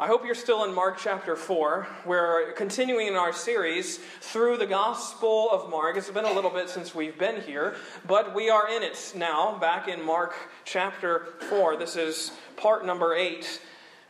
I 0.00 0.06
hope 0.06 0.24
you're 0.24 0.36
still 0.36 0.62
in 0.62 0.72
Mark 0.72 0.96
chapter 0.96 1.34
4. 1.34 1.88
We're 2.06 2.52
continuing 2.52 3.08
in 3.08 3.16
our 3.16 3.32
series 3.32 3.98
through 4.20 4.58
the 4.58 4.66
Gospel 4.66 5.50
of 5.50 5.70
Mark. 5.70 5.96
It's 5.96 6.08
been 6.08 6.24
a 6.24 6.32
little 6.32 6.52
bit 6.52 6.70
since 6.70 6.94
we've 6.94 7.18
been 7.18 7.42
here, 7.42 7.74
but 8.06 8.32
we 8.32 8.48
are 8.48 8.68
in 8.68 8.84
it 8.84 9.12
now, 9.16 9.58
back 9.58 9.88
in 9.88 10.00
Mark 10.00 10.36
chapter 10.64 11.26
4. 11.48 11.78
This 11.78 11.96
is 11.96 12.30
part 12.56 12.86
number 12.86 13.12
8. 13.12 13.60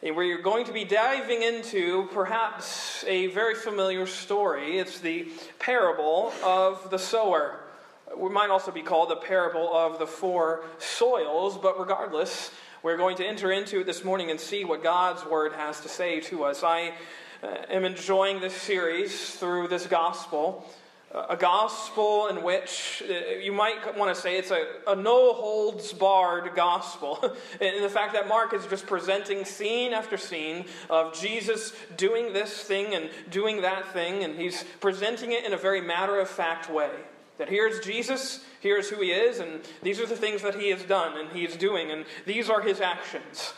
We're 0.03 0.43
going 0.43 0.66
to 0.66 0.74
be 0.74 0.85
diving 0.85 1.43
into 1.43 2.07
perhaps 2.12 3.02
a 3.05 3.29
very 3.29 3.55
familiar 3.55 4.05
story. 4.05 4.79
It's 4.79 5.00
the 5.00 5.29
parable 5.59 6.34
of 6.45 6.91
the 6.91 6.98
sower. 6.98 7.61
It 8.11 8.30
might 8.30 8.50
also 8.50 8.70
be 8.70 8.82
called 8.82 9.09
the 9.09 9.16
parable 9.16 9.75
of 9.75 9.98
the 9.98 10.07
four 10.07 10.64
soils, 10.79 11.57
but 11.57 11.80
regardless, 11.80 12.50
we're 12.83 12.97
going 12.97 13.17
to 13.17 13.27
enter 13.27 13.51
into 13.51 13.81
it 13.81 13.87
this 13.87 14.05
morning 14.05 14.31
and 14.31 14.39
see 14.39 14.65
what 14.65 14.85
God's 14.85 15.25
Word 15.25 15.53
has 15.53 15.81
to 15.81 15.89
say 15.89 16.21
to 16.21 16.45
us. 16.45 16.63
I 16.63 16.93
uh, 17.43 17.47
am 17.69 17.85
enjoying 17.85 18.41
this 18.41 18.55
series 18.55 19.35
through 19.35 19.67
this 19.67 19.86
gospel. 19.86 20.64
a 21.13 21.36
gospel 21.36 22.29
in 22.29 22.45
which 22.45 23.03
uh, 23.09 23.35
you 23.35 23.50
might 23.50 23.96
want 23.96 24.14
to 24.14 24.21
say 24.21 24.39
it's 24.39 24.53
a, 24.53 24.64
a 24.86 24.95
no 24.95 25.33
holds 25.33 25.93
barred 25.93 26.55
gospel. 26.55 27.19
in 27.61 27.83
the 27.83 27.89
fact 27.89 28.13
that 28.13 28.29
Mark 28.29 28.55
is 28.55 28.64
just 28.67 28.86
presenting 28.86 29.45
scene 29.45 29.93
after 29.93 30.17
scene 30.17 30.64
of 30.89 31.19
Jesus 31.19 31.72
doing 31.97 32.33
this 32.33 32.62
thing 32.62 32.95
and 32.95 33.11
doing 33.28 33.62
that 33.62 33.92
thing, 33.92 34.22
and 34.22 34.36
he's 34.39 34.64
presenting 34.81 35.33
it 35.33 35.45
in 35.45 35.53
a 35.53 35.58
very 35.58 35.81
matter 35.81 36.20
of 36.20 36.28
fact 36.28 36.70
way. 36.70 36.92
That 37.39 37.48
here's 37.48 37.81
Jesus, 37.81 38.45
here's 38.61 38.91
who 38.91 39.01
he 39.01 39.12
is, 39.12 39.39
and 39.39 39.61
these 39.83 40.01
are 40.01 40.06
the 40.06 40.17
things 40.17 40.42
that 40.42 40.56
he 40.56 40.70
has 40.70 40.83
done 40.83 41.19
and 41.19 41.31
he 41.31 41.45
is 41.45 41.56
doing, 41.56 41.91
and 41.91 42.05
these 42.27 42.51
are 42.51 42.61
his 42.61 42.81
actions. 42.81 43.55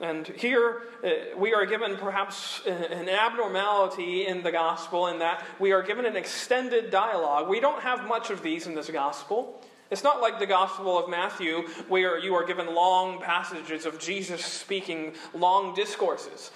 And 0.00 0.26
here 0.26 0.82
uh, 1.04 1.38
we 1.38 1.54
are 1.54 1.64
given 1.64 1.96
perhaps 1.96 2.60
an 2.66 3.08
abnormality 3.08 4.26
in 4.26 4.42
the 4.42 4.50
gospel 4.50 5.06
in 5.06 5.20
that 5.20 5.44
we 5.60 5.70
are 5.72 5.82
given 5.82 6.04
an 6.04 6.16
extended 6.16 6.90
dialogue. 6.90 7.48
We 7.48 7.60
don't 7.60 7.80
have 7.80 8.06
much 8.08 8.30
of 8.30 8.42
these 8.42 8.66
in 8.66 8.74
this 8.74 8.90
gospel. 8.90 9.62
It's 9.90 10.02
not 10.02 10.20
like 10.20 10.40
the 10.40 10.46
Gospel 10.46 10.98
of 10.98 11.08
Matthew, 11.08 11.68
where 11.88 12.18
you 12.18 12.34
are 12.34 12.44
given 12.44 12.74
long 12.74 13.20
passages 13.20 13.86
of 13.86 14.00
Jesus 14.00 14.44
speaking 14.44 15.12
long 15.34 15.74
discourses. 15.74 16.50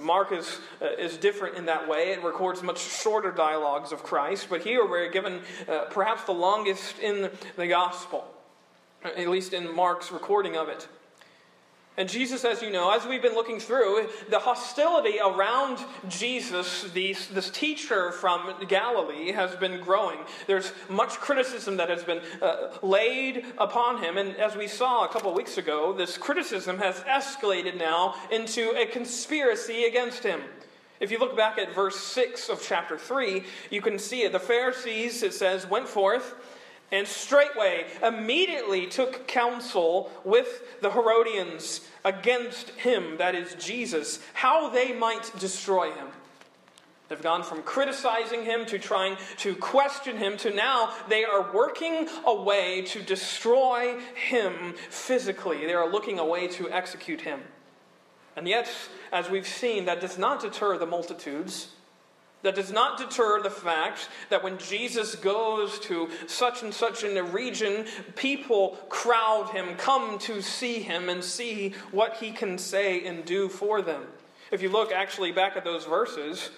Mark 0.00 0.32
is, 0.32 0.58
uh, 0.82 0.86
is 0.98 1.16
different 1.16 1.56
in 1.56 1.66
that 1.66 1.88
way. 1.88 2.12
It 2.12 2.22
records 2.22 2.62
much 2.62 2.80
shorter 2.80 3.30
dialogues 3.30 3.92
of 3.92 4.02
Christ, 4.02 4.48
but 4.50 4.62
here 4.62 4.86
we're 4.86 5.10
given 5.10 5.40
uh, 5.68 5.86
perhaps 5.90 6.24
the 6.24 6.32
longest 6.32 6.98
in 6.98 7.30
the 7.56 7.66
gospel, 7.66 8.26
at 9.04 9.28
least 9.28 9.52
in 9.52 9.74
Mark's 9.74 10.10
recording 10.12 10.56
of 10.56 10.68
it. 10.68 10.88
And 11.96 12.08
Jesus, 12.08 12.44
as 12.44 12.60
you 12.60 12.70
know, 12.70 12.90
as 12.90 13.06
we've 13.06 13.22
been 13.22 13.36
looking 13.36 13.60
through, 13.60 14.08
the 14.28 14.40
hostility 14.40 15.20
around 15.20 15.78
Jesus, 16.08 16.82
this, 16.92 17.28
this 17.28 17.50
teacher 17.50 18.10
from 18.10 18.52
Galilee, 18.66 19.30
has 19.30 19.54
been 19.54 19.80
growing. 19.80 20.18
There's 20.48 20.72
much 20.88 21.10
criticism 21.20 21.76
that 21.76 21.88
has 21.88 22.02
been 22.02 22.20
uh, 22.42 22.70
laid 22.82 23.44
upon 23.58 24.02
him. 24.02 24.18
And 24.18 24.36
as 24.38 24.56
we 24.56 24.66
saw 24.66 25.04
a 25.04 25.08
couple 25.08 25.30
of 25.30 25.36
weeks 25.36 25.56
ago, 25.56 25.92
this 25.92 26.18
criticism 26.18 26.78
has 26.78 26.96
escalated 27.00 27.78
now 27.78 28.16
into 28.32 28.70
a 28.76 28.86
conspiracy 28.86 29.84
against 29.84 30.24
him. 30.24 30.40
If 30.98 31.12
you 31.12 31.18
look 31.18 31.36
back 31.36 31.58
at 31.58 31.74
verse 31.74 31.98
6 31.98 32.48
of 32.48 32.60
chapter 32.60 32.98
3, 32.98 33.44
you 33.70 33.80
can 33.80 34.00
see 34.00 34.22
it. 34.22 34.32
The 34.32 34.40
Pharisees, 34.40 35.22
it 35.22 35.34
says, 35.34 35.68
went 35.68 35.86
forth 35.86 36.34
and 36.92 37.06
straightway 37.06 37.86
immediately 38.02 38.86
took 38.86 39.26
counsel 39.26 40.10
with 40.24 40.80
the 40.80 40.90
Herodians 40.90 41.80
against 42.04 42.70
him, 42.70 43.16
that 43.18 43.34
is 43.34 43.54
Jesus, 43.54 44.20
how 44.34 44.68
they 44.68 44.92
might 44.92 45.30
destroy 45.38 45.90
him. 45.90 46.08
They've 47.08 47.20
gone 47.20 47.42
from 47.42 47.62
criticizing 47.62 48.44
him 48.44 48.64
to 48.66 48.78
trying 48.78 49.16
to 49.38 49.54
question 49.56 50.16
him 50.16 50.36
to 50.38 50.50
now 50.54 50.94
they 51.08 51.24
are 51.24 51.52
working 51.52 52.08
a 52.24 52.34
way 52.34 52.82
to 52.82 53.02
destroy 53.02 53.98
him 54.14 54.74
physically. 54.88 55.66
They 55.66 55.74
are 55.74 55.90
looking 55.90 56.18
a 56.18 56.24
way 56.24 56.48
to 56.48 56.70
execute 56.70 57.20
him. 57.20 57.40
And 58.36 58.48
yet, 58.48 58.70
as 59.12 59.30
we've 59.30 59.46
seen, 59.46 59.84
that 59.84 60.00
does 60.00 60.18
not 60.18 60.40
deter 60.40 60.78
the 60.78 60.86
multitudes. 60.86 61.68
That 62.44 62.54
does 62.54 62.70
not 62.70 62.98
deter 62.98 63.40
the 63.42 63.48
fact 63.48 64.10
that 64.28 64.44
when 64.44 64.58
Jesus 64.58 65.14
goes 65.14 65.78
to 65.80 66.10
such 66.26 66.62
and 66.62 66.74
such 66.74 67.02
in 67.02 67.16
a 67.16 67.22
region, 67.22 67.86
people 68.16 68.76
crowd 68.90 69.48
him, 69.48 69.76
come 69.76 70.18
to 70.20 70.42
see 70.42 70.80
him, 70.80 71.08
and 71.08 71.24
see 71.24 71.72
what 71.90 72.18
he 72.18 72.32
can 72.32 72.58
say 72.58 73.06
and 73.06 73.24
do 73.24 73.48
for 73.48 73.80
them. 73.80 74.02
If 74.52 74.60
you 74.60 74.68
look 74.68 74.92
actually 74.92 75.32
back 75.32 75.56
at 75.56 75.64
those 75.64 75.86
verses, 75.86 76.50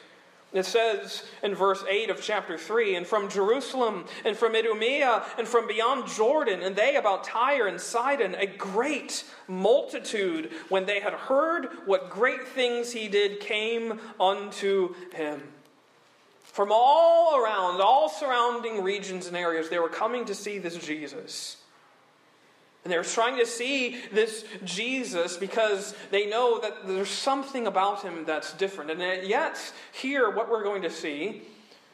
it 0.52 0.66
says 0.66 1.22
in 1.44 1.54
verse 1.54 1.84
8 1.88 2.10
of 2.10 2.20
chapter 2.20 2.58
3 2.58 2.96
And 2.96 3.06
from 3.06 3.28
Jerusalem, 3.28 4.06
and 4.25 4.36
from 4.36 4.56
Idumea, 4.56 5.25
and 5.38 5.46
from 5.46 5.69
beyond 5.69 6.08
Jordan, 6.08 6.62
and 6.62 6.75
they 6.75 6.96
about 6.96 7.22
Tyre 7.22 7.69
and 7.69 7.80
Sidon, 7.80 8.34
a 8.34 8.46
great 8.46 9.22
multitude, 9.46 10.50
when 10.69 10.84
they 10.84 10.98
had 10.98 11.12
heard 11.12 11.69
what 11.84 12.10
great 12.10 12.48
things 12.48 12.92
he 12.92 13.06
did, 13.06 13.38
came 13.38 14.00
unto 14.19 14.92
him. 15.14 15.42
From 16.56 16.72
all 16.72 17.37
around, 17.37 17.83
all 17.83 18.09
surrounding 18.09 18.83
regions 18.83 19.27
and 19.27 19.37
areas, 19.37 19.69
they 19.69 19.78
were 19.78 19.91
coming 19.91 20.25
to 20.25 20.34
see 20.34 20.59
this 20.59 20.75
Jesus. 20.78 21.59
And 22.83 22.91
they 22.91 22.97
were 22.97 23.05
trying 23.05 23.37
to 23.37 23.44
see 23.44 24.00
this 24.11 24.43
Jesus 24.65 25.37
because 25.37 25.94
they 26.11 26.25
know 26.25 26.59
that 26.61 26.87
there's 26.87 27.11
something 27.11 27.67
about 27.67 28.00
him 28.00 28.25
that's 28.25 28.55
different. 28.55 28.91
And 28.91 29.28
yet, 29.28 29.59
here, 29.93 30.31
what 30.31 30.50
we're 30.50 30.65
going 30.65 30.81
to 30.81 30.89
see 30.89 31.43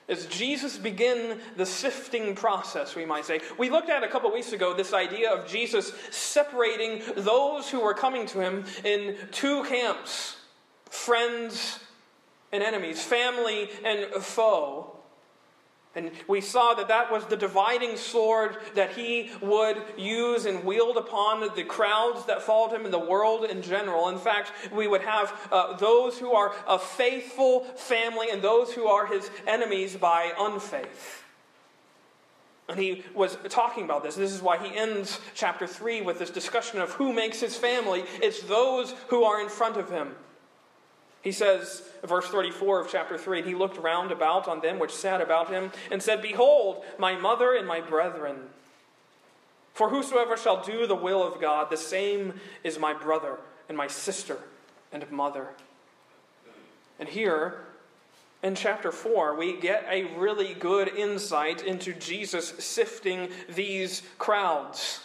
is 0.06 0.26
Jesus 0.26 0.78
begin 0.78 1.40
the 1.56 1.66
sifting 1.66 2.36
process, 2.36 2.94
we 2.94 3.04
might 3.04 3.24
say. 3.24 3.40
We 3.58 3.68
looked 3.68 3.90
at 3.90 4.04
a 4.04 4.08
couple 4.08 4.32
weeks 4.32 4.52
ago 4.52 4.74
this 4.74 4.92
idea 4.92 5.32
of 5.32 5.48
Jesus 5.48 5.92
separating 6.12 7.02
those 7.16 7.68
who 7.68 7.80
were 7.80 7.94
coming 7.94 8.26
to 8.26 8.38
him 8.38 8.64
in 8.84 9.16
two 9.32 9.64
camps 9.64 10.36
friends 10.88 11.80
and 12.52 12.62
enemies, 12.62 13.02
family 13.02 13.70
and 13.84 14.06
foe. 14.22 14.96
And 15.94 16.10
we 16.26 16.40
saw 16.40 16.72
that 16.74 16.88
that 16.88 17.12
was 17.12 17.26
the 17.26 17.36
dividing 17.36 17.98
sword 17.98 18.56
that 18.74 18.92
he 18.92 19.30
would 19.42 19.76
use 19.98 20.46
and 20.46 20.64
wield 20.64 20.96
upon 20.96 21.54
the 21.54 21.64
crowds 21.64 22.24
that 22.26 22.40
followed 22.40 22.74
him 22.74 22.86
in 22.86 22.90
the 22.90 22.98
world 22.98 23.44
in 23.44 23.60
general. 23.60 24.08
In 24.08 24.16
fact, 24.16 24.52
we 24.72 24.88
would 24.88 25.02
have 25.02 25.48
uh, 25.52 25.76
those 25.76 26.18
who 26.18 26.32
are 26.32 26.54
a 26.66 26.78
faithful 26.78 27.64
family 27.76 28.28
and 28.30 28.40
those 28.40 28.72
who 28.72 28.86
are 28.86 29.06
his 29.06 29.30
enemies 29.46 29.94
by 29.94 30.32
unfaith. 30.38 31.24
And 32.68 32.80
he 32.80 33.04
was 33.14 33.36
talking 33.50 33.84
about 33.84 34.02
this. 34.02 34.14
This 34.14 34.32
is 34.32 34.40
why 34.40 34.56
he 34.56 34.74
ends 34.74 35.20
chapter 35.34 35.66
3 35.66 36.00
with 36.00 36.18
this 36.18 36.30
discussion 36.30 36.80
of 36.80 36.92
who 36.92 37.12
makes 37.12 37.38
his 37.38 37.54
family. 37.54 38.04
It's 38.22 38.40
those 38.44 38.94
who 39.08 39.24
are 39.24 39.42
in 39.42 39.50
front 39.50 39.76
of 39.76 39.90
him. 39.90 40.14
He 41.22 41.32
says, 41.32 41.82
verse 42.02 42.26
34 42.26 42.80
of 42.80 42.90
chapter 42.90 43.16
3, 43.16 43.38
and 43.38 43.48
he 43.48 43.54
looked 43.54 43.78
round 43.78 44.10
about 44.10 44.48
on 44.48 44.60
them 44.60 44.78
which 44.78 44.92
sat 44.92 45.20
about 45.20 45.50
him, 45.50 45.70
and 45.90 46.02
said, 46.02 46.20
Behold, 46.20 46.84
my 46.98 47.14
mother 47.14 47.54
and 47.54 47.66
my 47.66 47.80
brethren. 47.80 48.36
For 49.72 49.88
whosoever 49.88 50.36
shall 50.36 50.62
do 50.62 50.86
the 50.86 50.94
will 50.96 51.22
of 51.22 51.40
God, 51.40 51.70
the 51.70 51.76
same 51.76 52.40
is 52.64 52.78
my 52.78 52.92
brother 52.92 53.38
and 53.68 53.78
my 53.78 53.86
sister 53.86 54.38
and 54.92 55.10
mother. 55.10 55.48
And 56.98 57.08
here, 57.08 57.64
in 58.42 58.54
chapter 58.56 58.90
4, 58.90 59.36
we 59.36 59.56
get 59.56 59.86
a 59.88 60.04
really 60.16 60.54
good 60.54 60.88
insight 60.88 61.64
into 61.64 61.92
Jesus 61.94 62.48
sifting 62.58 63.28
these 63.48 64.02
crowds. 64.18 65.00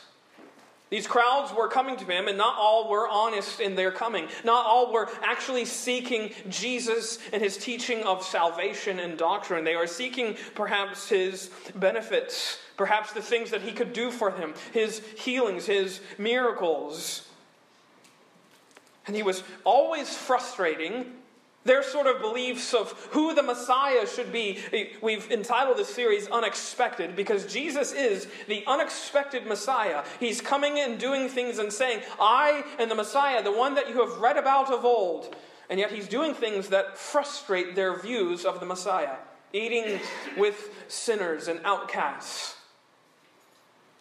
These 0.90 1.06
crowds 1.06 1.54
were 1.54 1.68
coming 1.68 1.98
to 1.98 2.06
him, 2.06 2.28
and 2.30 2.38
not 2.38 2.56
all 2.58 2.90
were 2.90 3.08
honest 3.10 3.60
in 3.60 3.76
their 3.76 3.92
coming. 3.92 4.30
Not 4.46 4.66
all 4.66 4.94
were 4.94 5.10
actually 5.22 5.66
seeking 5.66 6.32
Jesus 6.48 7.20
and 7.34 7.42
his 7.42 7.58
teaching 7.58 8.04
of 8.04 8.24
salvation 8.24 9.00
and 9.00 9.18
doctrine. 9.18 9.66
They 9.66 9.76
are 9.76 9.88
seeking 9.88 10.38
perhaps 10.56 11.10
his 11.10 11.50
benefits, 11.76 12.60
perhaps 12.78 13.12
the 13.12 13.22
things 13.22 13.52
that 13.52 13.62
he 13.62 13.74
could 13.74 13.92
do 13.92 14.12
for 14.12 14.32
them, 14.32 14.54
his 14.72 15.02
healings, 15.18 15.66
his 15.66 16.00
miracles. 16.18 17.28
And 19.08 19.16
he 19.16 19.24
was 19.24 19.44
always 19.66 20.16
frustrating 20.16 21.17
their 21.68 21.84
sort 21.84 22.08
of 22.08 22.22
beliefs 22.22 22.74
of 22.74 22.92
who 23.12 23.36
the 23.36 23.44
Messiah 23.44 24.08
should 24.08 24.32
be. 24.32 24.60
We've 25.02 25.32
entitled 25.32 25.78
this 25.78 25.94
series 25.94 26.28
Unexpected 26.30 27.16
because 27.16 27.46
Jesus 27.52 27.94
is 27.94 28.28
the 28.48 28.64
unexpected 28.66 29.46
Messiah. 29.46 30.04
He's 30.20 30.42
coming 30.42 30.80
and 30.80 30.98
doing 30.98 31.30
things 31.30 31.60
and 31.60 31.72
saying, 31.72 32.02
I 32.20 32.64
am 32.80 32.90
the 32.90 32.96
Messiah, 32.96 33.44
the 33.44 33.52
one 33.52 33.76
that 33.76 33.90
you 33.90 34.06
have 34.06 34.20
read 34.20 34.38
about 34.38 34.72
of 34.72 34.84
old. 34.84 35.36
And 35.70 35.80
yet 35.80 35.92
he's 35.92 36.08
doing 36.08 36.34
things 36.34 36.70
that 36.70 36.98
frustrate 36.98 37.76
their 37.76 38.00
views 38.00 38.46
of 38.46 38.60
the 38.60 38.66
Messiah, 38.66 39.18
eating 39.54 40.00
with 40.38 40.70
sinners 40.88 41.48
and 41.48 41.60
outcasts. 41.64 42.57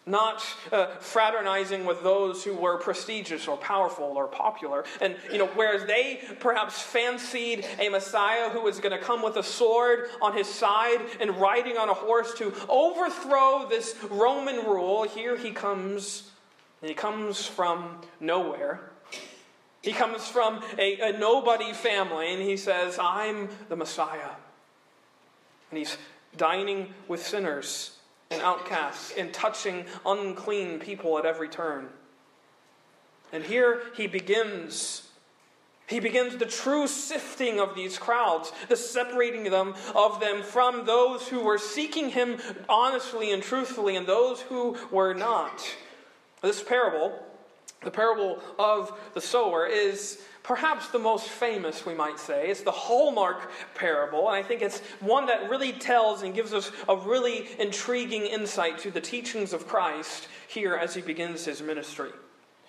Not 0.07 0.43
uh, 0.71 0.87
fraternizing 0.99 1.85
with 1.85 2.01
those 2.01 2.43
who 2.43 2.55
were 2.55 2.77
prestigious 2.77 3.47
or 3.47 3.57
powerful 3.57 4.05
or 4.05 4.27
popular. 4.27 4.85
And, 5.01 5.17
you 5.31 5.37
know, 5.37 5.47
whereas 5.47 5.85
they 5.85 6.21
perhaps 6.39 6.81
fancied 6.81 7.65
a 7.77 7.89
Messiah 7.89 8.49
who 8.49 8.61
was 8.61 8.79
going 8.79 8.97
to 8.97 9.03
come 9.03 9.21
with 9.21 9.35
a 9.35 9.43
sword 9.43 10.09
on 10.21 10.35
his 10.35 10.47
side 10.47 10.99
and 11.19 11.35
riding 11.39 11.77
on 11.77 11.89
a 11.89 11.93
horse 11.93 12.33
to 12.35 12.53
overthrow 12.69 13.67
this 13.69 13.95
Roman 14.09 14.65
rule, 14.65 15.03
here 15.03 15.37
he 15.37 15.51
comes, 15.51 16.31
and 16.81 16.89
he 16.89 16.95
comes 16.95 17.45
from 17.45 18.01
nowhere. 18.21 18.79
He 19.81 19.91
comes 19.91 20.27
from 20.27 20.63
a, 20.77 20.99
a 21.01 21.17
nobody 21.17 21.73
family, 21.73 22.33
and 22.33 22.41
he 22.41 22.57
says, 22.57 22.97
I'm 22.99 23.49
the 23.67 23.75
Messiah. 23.75 24.31
And 25.69 25.77
he's 25.77 25.97
dining 26.37 26.93
with 27.09 27.25
sinners 27.25 27.96
and 28.29 28.41
outcasts 28.41 29.13
and 29.17 29.33
touching 29.33 29.85
unclean 30.05 30.79
people 30.79 31.17
at 31.17 31.25
every 31.25 31.49
turn. 31.49 31.89
And 33.31 33.43
here 33.43 33.81
he 33.95 34.07
begins. 34.07 35.03
He 35.87 35.99
begins 35.99 36.35
the 36.35 36.45
true 36.45 36.87
sifting 36.87 37.59
of 37.59 37.75
these 37.75 37.97
crowds, 37.97 38.51
the 38.67 38.75
separating 38.75 39.45
them 39.45 39.73
of 39.95 40.19
them 40.19 40.43
from 40.43 40.85
those 40.85 41.27
who 41.27 41.41
were 41.41 41.57
seeking 41.57 42.09
him 42.09 42.39
honestly 42.67 43.31
and 43.31 43.41
truthfully 43.41 43.95
and 43.95 44.05
those 44.05 44.41
who 44.41 44.77
were 44.91 45.13
not. 45.13 45.65
This 46.41 46.61
parable, 46.61 47.17
the 47.83 47.91
parable 47.91 48.39
of 48.57 48.91
the 49.13 49.21
sower, 49.21 49.65
is 49.65 50.21
perhaps 50.43 50.87
the 50.89 50.99
most 50.99 51.27
famous, 51.27 51.85
we 51.85 51.93
might 51.93 52.19
say. 52.19 52.49
It's 52.49 52.61
the 52.61 52.71
hallmark 52.71 53.51
parable, 53.75 54.29
and 54.29 54.37
I 54.37 54.43
think 54.43 54.61
it's 54.61 54.79
one 54.99 55.25
that 55.27 55.49
really 55.49 55.73
tells 55.73 56.23
and 56.23 56.33
gives 56.33 56.53
us 56.53 56.71
a 56.87 56.95
really 56.95 57.47
intriguing 57.59 58.25
insight 58.25 58.79
to 58.79 58.91
the 58.91 59.01
teachings 59.01 59.53
of 59.53 59.67
Christ 59.67 60.27
here 60.47 60.75
as 60.75 60.95
he 60.95 61.01
begins 61.01 61.45
his 61.45 61.61
ministry. 61.61 62.11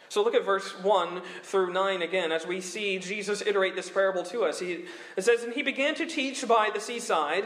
So 0.09 0.25
look 0.25 0.35
at 0.35 0.45
verse 0.45 0.71
1 0.83 1.23
through 1.43 1.73
9 1.73 2.03
again 2.03 2.33
as 2.33 2.47
we 2.47 2.61
see 2.61 2.99
Jesus 2.99 3.43
iterate 3.43 3.77
this 3.77 3.91
parable 3.91 4.23
to 4.25 4.45
us. 4.45 4.59
He, 4.59 4.85
it 5.17 5.23
says, 5.23 5.43
And 5.43 5.53
he 5.53 5.63
began 5.63 5.95
to 5.97 6.07
teach 6.07 6.47
by 6.49 6.71
the 6.73 6.81
seaside, 6.81 7.45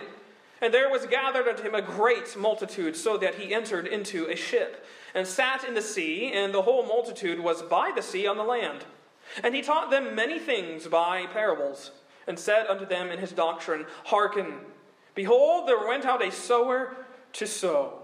and 0.62 0.72
there 0.72 0.88
was 0.88 1.06
gathered 1.06 1.48
unto 1.48 1.64
him 1.64 1.74
a 1.74 1.82
great 1.82 2.36
multitude, 2.36 2.96
so 2.96 3.18
that 3.18 3.34
he 3.34 3.52
entered 3.52 3.86
into 3.86 4.26
a 4.30 4.36
ship, 4.36 4.86
and 5.12 5.26
sat 5.26 5.64
in 5.64 5.74
the 5.74 5.82
sea, 5.82 6.32
and 6.32 6.54
the 6.54 6.62
whole 6.62 6.86
multitude 6.86 7.40
was 7.40 7.62
by 7.62 7.90
the 7.94 8.00
sea 8.00 8.28
on 8.28 8.36
the 8.36 8.44
land. 8.44 8.84
And 9.42 9.54
he 9.54 9.60
taught 9.60 9.90
them 9.90 10.14
many 10.14 10.38
things 10.38 10.86
by 10.86 11.26
parables, 11.26 11.90
and 12.28 12.38
said 12.38 12.68
unto 12.68 12.86
them 12.86 13.10
in 13.10 13.18
his 13.18 13.32
doctrine, 13.32 13.86
Hearken, 14.04 14.60
behold, 15.16 15.68
there 15.68 15.86
went 15.86 16.06
out 16.06 16.24
a 16.24 16.30
sower 16.30 16.96
to 17.32 17.46
sow. 17.46 18.01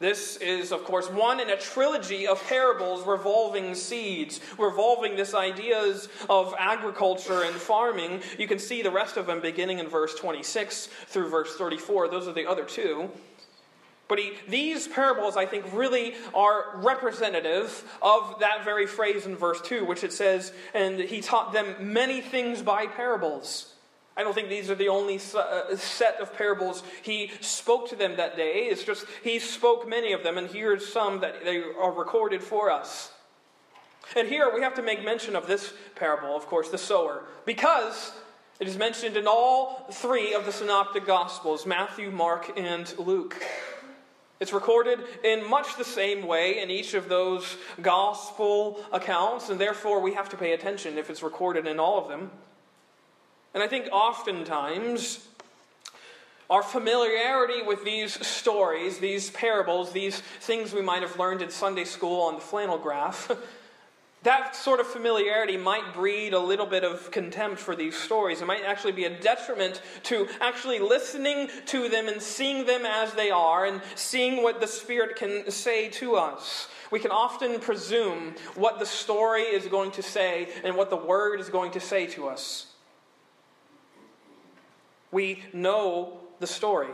This 0.00 0.38
is, 0.38 0.72
of 0.72 0.82
course, 0.84 1.10
one 1.10 1.40
in 1.40 1.50
a 1.50 1.58
trilogy 1.58 2.26
of 2.26 2.42
parables 2.48 3.06
revolving 3.06 3.74
seeds, 3.74 4.40
revolving 4.58 5.14
this 5.14 5.34
ideas 5.34 6.08
of 6.30 6.54
agriculture 6.58 7.42
and 7.42 7.54
farming. 7.54 8.22
You 8.38 8.48
can 8.48 8.58
see 8.58 8.80
the 8.80 8.90
rest 8.90 9.18
of 9.18 9.26
them 9.26 9.42
beginning 9.42 9.78
in 9.78 9.88
verse 9.88 10.14
26 10.14 10.86
through 11.08 11.28
verse 11.28 11.54
34. 11.56 12.08
Those 12.08 12.26
are 12.26 12.32
the 12.32 12.48
other 12.48 12.64
two. 12.64 13.10
But 14.08 14.18
he, 14.18 14.32
these 14.48 14.88
parables, 14.88 15.36
I 15.36 15.44
think, 15.44 15.66
really 15.72 16.14
are 16.34 16.76
representative 16.76 17.84
of 18.00 18.40
that 18.40 18.64
very 18.64 18.86
phrase 18.86 19.26
in 19.26 19.36
verse 19.36 19.60
2, 19.60 19.84
which 19.84 20.02
it 20.02 20.14
says, 20.14 20.52
and 20.72 20.98
he 20.98 21.20
taught 21.20 21.52
them 21.52 21.92
many 21.92 22.22
things 22.22 22.62
by 22.62 22.86
parables. 22.86 23.74
I 24.20 24.22
don't 24.22 24.34
think 24.34 24.50
these 24.50 24.68
are 24.68 24.74
the 24.74 24.90
only 24.90 25.18
uh, 25.34 25.74
set 25.76 26.20
of 26.20 26.34
parables 26.34 26.82
he 27.00 27.30
spoke 27.40 27.88
to 27.88 27.96
them 27.96 28.18
that 28.18 28.36
day. 28.36 28.66
It's 28.70 28.84
just 28.84 29.06
he 29.24 29.38
spoke 29.38 29.88
many 29.88 30.12
of 30.12 30.22
them, 30.22 30.36
and 30.36 30.46
here's 30.46 30.86
some 30.86 31.20
that 31.20 31.42
they 31.42 31.62
are 31.62 31.90
recorded 31.90 32.42
for 32.42 32.70
us. 32.70 33.12
And 34.14 34.28
here 34.28 34.52
we 34.54 34.60
have 34.60 34.74
to 34.74 34.82
make 34.82 35.02
mention 35.02 35.36
of 35.36 35.46
this 35.46 35.72
parable, 35.96 36.36
of 36.36 36.44
course, 36.48 36.68
the 36.68 36.76
sower, 36.76 37.24
because 37.46 38.12
it 38.58 38.68
is 38.68 38.76
mentioned 38.76 39.16
in 39.16 39.26
all 39.26 39.86
three 39.90 40.34
of 40.34 40.44
the 40.44 40.52
synoptic 40.52 41.06
gospels 41.06 41.64
Matthew, 41.64 42.10
Mark, 42.10 42.52
and 42.58 42.92
Luke. 42.98 43.42
It's 44.38 44.52
recorded 44.52 44.98
in 45.24 45.48
much 45.48 45.78
the 45.78 45.84
same 45.84 46.26
way 46.26 46.60
in 46.60 46.68
each 46.70 46.92
of 46.92 47.08
those 47.08 47.56
gospel 47.80 48.84
accounts, 48.92 49.48
and 49.48 49.58
therefore 49.58 50.02
we 50.02 50.12
have 50.12 50.28
to 50.28 50.36
pay 50.36 50.52
attention 50.52 50.98
if 50.98 51.08
it's 51.08 51.22
recorded 51.22 51.66
in 51.66 51.80
all 51.80 51.98
of 51.98 52.08
them. 52.10 52.30
And 53.54 53.62
I 53.62 53.66
think 53.66 53.88
oftentimes 53.92 55.26
our 56.50 56.62
familiarity 56.62 57.62
with 57.62 57.84
these 57.84 58.26
stories, 58.26 58.98
these 58.98 59.30
parables, 59.30 59.92
these 59.92 60.20
things 60.40 60.72
we 60.72 60.82
might 60.82 61.02
have 61.02 61.18
learned 61.18 61.42
in 61.42 61.50
Sunday 61.50 61.84
school 61.84 62.22
on 62.22 62.34
the 62.34 62.40
flannel 62.40 62.76
graph, 62.76 63.30
that 64.24 64.54
sort 64.54 64.80
of 64.80 64.86
familiarity 64.86 65.56
might 65.56 65.94
breed 65.94 66.34
a 66.34 66.38
little 66.38 66.66
bit 66.66 66.84
of 66.84 67.10
contempt 67.12 67.60
for 67.60 67.74
these 67.74 67.96
stories. 67.96 68.42
It 68.42 68.46
might 68.46 68.64
actually 68.64 68.92
be 68.92 69.04
a 69.04 69.20
detriment 69.20 69.80
to 70.04 70.28
actually 70.40 70.80
listening 70.80 71.48
to 71.66 71.88
them 71.88 72.08
and 72.08 72.20
seeing 72.20 72.66
them 72.66 72.84
as 72.84 73.14
they 73.14 73.30
are 73.30 73.64
and 73.64 73.80
seeing 73.94 74.42
what 74.42 74.60
the 74.60 74.66
Spirit 74.66 75.16
can 75.16 75.50
say 75.50 75.88
to 75.90 76.16
us. 76.16 76.68
We 76.90 76.98
can 76.98 77.12
often 77.12 77.60
presume 77.60 78.34
what 78.56 78.80
the 78.80 78.86
story 78.86 79.42
is 79.42 79.68
going 79.68 79.92
to 79.92 80.02
say 80.02 80.48
and 80.64 80.76
what 80.76 80.90
the 80.90 80.96
Word 80.96 81.40
is 81.40 81.48
going 81.48 81.70
to 81.72 81.80
say 81.80 82.06
to 82.08 82.28
us. 82.28 82.66
We 85.12 85.42
know 85.52 86.20
the 86.38 86.46
story. 86.46 86.90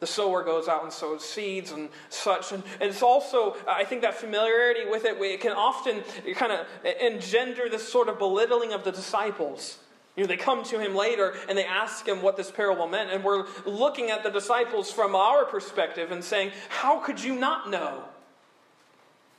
The 0.00 0.06
sower 0.06 0.42
goes 0.42 0.66
out 0.66 0.82
and 0.82 0.92
sows 0.92 1.22
seeds 1.22 1.72
and 1.72 1.90
such. 2.08 2.52
And, 2.52 2.62
and 2.80 2.90
it's 2.90 3.02
also, 3.02 3.52
uh, 3.66 3.72
I 3.72 3.84
think 3.84 4.00
that 4.02 4.14
familiarity 4.14 4.88
with 4.88 5.04
it, 5.04 5.20
it 5.20 5.40
can 5.40 5.52
often 5.52 6.02
kind 6.34 6.52
of 6.52 6.66
engender 7.00 7.68
this 7.68 7.86
sort 7.86 8.08
of 8.08 8.18
belittling 8.18 8.72
of 8.72 8.82
the 8.82 8.92
disciples. 8.92 9.78
You 10.16 10.24
know, 10.24 10.28
they 10.28 10.38
come 10.38 10.64
to 10.64 10.78
him 10.80 10.94
later 10.94 11.34
and 11.48 11.56
they 11.56 11.66
ask 11.66 12.06
him 12.06 12.22
what 12.22 12.36
this 12.36 12.50
parable 12.50 12.88
meant. 12.88 13.10
And 13.10 13.22
we're 13.22 13.46
looking 13.66 14.10
at 14.10 14.22
the 14.22 14.30
disciples 14.30 14.90
from 14.90 15.14
our 15.14 15.44
perspective 15.44 16.10
and 16.10 16.24
saying, 16.24 16.52
How 16.70 16.98
could 16.98 17.22
you 17.22 17.36
not 17.36 17.70
know? 17.70 18.04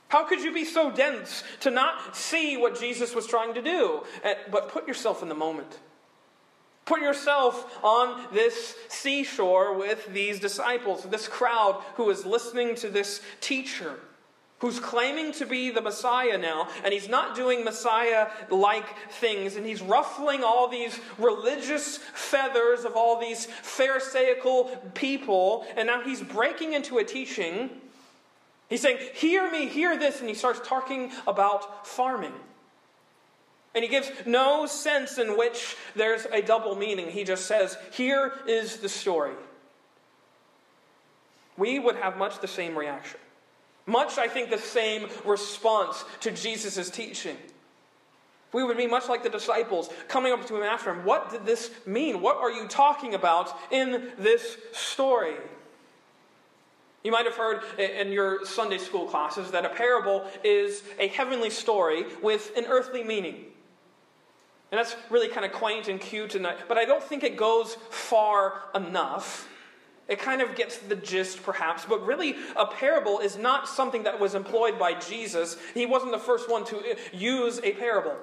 How 0.08 0.24
could 0.24 0.42
you 0.42 0.52
be 0.52 0.64
so 0.64 0.90
dense 0.90 1.42
to 1.60 1.70
not 1.70 2.14
see 2.14 2.56
what 2.56 2.78
Jesus 2.78 3.14
was 3.14 3.26
trying 3.26 3.54
to 3.54 3.62
do? 3.62 4.02
Uh, 4.24 4.34
but 4.50 4.68
put 4.68 4.86
yourself 4.86 5.22
in 5.22 5.28
the 5.28 5.34
moment. 5.34 5.78
Put 6.84 7.00
yourself 7.00 7.78
on 7.82 8.26
this 8.32 8.74
seashore 8.88 9.78
with 9.78 10.12
these 10.12 10.40
disciples, 10.40 11.04
this 11.04 11.28
crowd 11.28 11.82
who 11.94 12.10
is 12.10 12.26
listening 12.26 12.74
to 12.76 12.88
this 12.88 13.20
teacher 13.40 13.98
who's 14.62 14.78
claiming 14.78 15.32
to 15.32 15.44
be 15.44 15.70
the 15.70 15.80
Messiah 15.80 16.38
now, 16.38 16.68
and 16.84 16.94
he's 16.94 17.08
not 17.08 17.34
doing 17.34 17.64
Messiah 17.64 18.28
like 18.48 18.86
things, 19.10 19.56
and 19.56 19.66
he's 19.66 19.82
ruffling 19.82 20.44
all 20.44 20.68
these 20.68 21.00
religious 21.18 21.96
feathers 21.96 22.84
of 22.84 22.94
all 22.94 23.20
these 23.20 23.46
Pharisaical 23.46 24.70
people, 24.94 25.66
and 25.76 25.88
now 25.88 26.00
he's 26.02 26.22
breaking 26.22 26.74
into 26.74 26.98
a 26.98 27.04
teaching. 27.04 27.70
He's 28.70 28.80
saying, 28.80 28.98
Hear 29.14 29.50
me, 29.50 29.66
hear 29.66 29.98
this, 29.98 30.20
and 30.20 30.28
he 30.28 30.34
starts 30.36 30.60
talking 30.64 31.10
about 31.26 31.84
farming. 31.84 32.32
And 33.74 33.82
he 33.82 33.88
gives 33.88 34.10
no 34.26 34.66
sense 34.66 35.18
in 35.18 35.36
which 35.36 35.76
there's 35.96 36.26
a 36.26 36.42
double 36.42 36.74
meaning. 36.74 37.10
He 37.10 37.24
just 37.24 37.46
says, 37.46 37.76
Here 37.92 38.32
is 38.46 38.78
the 38.78 38.88
story. 38.88 39.34
We 41.56 41.78
would 41.78 41.96
have 41.96 42.16
much 42.16 42.40
the 42.40 42.48
same 42.48 42.76
reaction. 42.76 43.18
Much, 43.86 44.18
I 44.18 44.28
think, 44.28 44.50
the 44.50 44.58
same 44.58 45.08
response 45.24 46.04
to 46.20 46.30
Jesus' 46.30 46.90
teaching. 46.90 47.36
We 48.52 48.62
would 48.62 48.76
be 48.76 48.86
much 48.86 49.08
like 49.08 49.22
the 49.22 49.30
disciples 49.30 49.88
coming 50.08 50.32
up 50.32 50.46
to 50.46 50.56
him 50.56 50.62
after 50.62 50.90
him. 50.90 51.04
What 51.04 51.30
did 51.30 51.46
this 51.46 51.70
mean? 51.86 52.20
What 52.20 52.36
are 52.36 52.50
you 52.50 52.68
talking 52.68 53.14
about 53.14 53.56
in 53.70 54.10
this 54.18 54.58
story? 54.72 55.36
You 57.02 57.10
might 57.10 57.24
have 57.24 57.34
heard 57.34 57.62
in 57.78 58.12
your 58.12 58.44
Sunday 58.44 58.78
school 58.78 59.06
classes 59.06 59.50
that 59.50 59.64
a 59.64 59.70
parable 59.70 60.24
is 60.44 60.82
a 61.00 61.08
heavenly 61.08 61.50
story 61.50 62.04
with 62.22 62.56
an 62.56 62.66
earthly 62.66 63.02
meaning. 63.02 63.46
And 64.72 64.78
that's 64.78 64.96
really 65.10 65.28
kind 65.28 65.44
of 65.44 65.52
quaint 65.52 65.86
and 65.86 66.00
cute, 66.00 66.34
and 66.34 66.48
but 66.66 66.78
I 66.78 66.86
don't 66.86 67.02
think 67.02 67.22
it 67.22 67.36
goes 67.36 67.76
far 67.90 68.54
enough. 68.74 69.46
It 70.08 70.18
kind 70.18 70.40
of 70.40 70.56
gets 70.56 70.78
the 70.78 70.96
gist, 70.96 71.42
perhaps, 71.42 71.84
but 71.84 72.04
really, 72.06 72.36
a 72.56 72.66
parable 72.66 73.18
is 73.18 73.36
not 73.36 73.68
something 73.68 74.04
that 74.04 74.18
was 74.18 74.34
employed 74.34 74.78
by 74.78 74.94
Jesus. 74.94 75.58
He 75.74 75.84
wasn't 75.84 76.12
the 76.12 76.18
first 76.18 76.50
one 76.50 76.64
to 76.64 76.78
uh, 76.78 76.94
use 77.12 77.60
a 77.62 77.72
parable. 77.72 78.16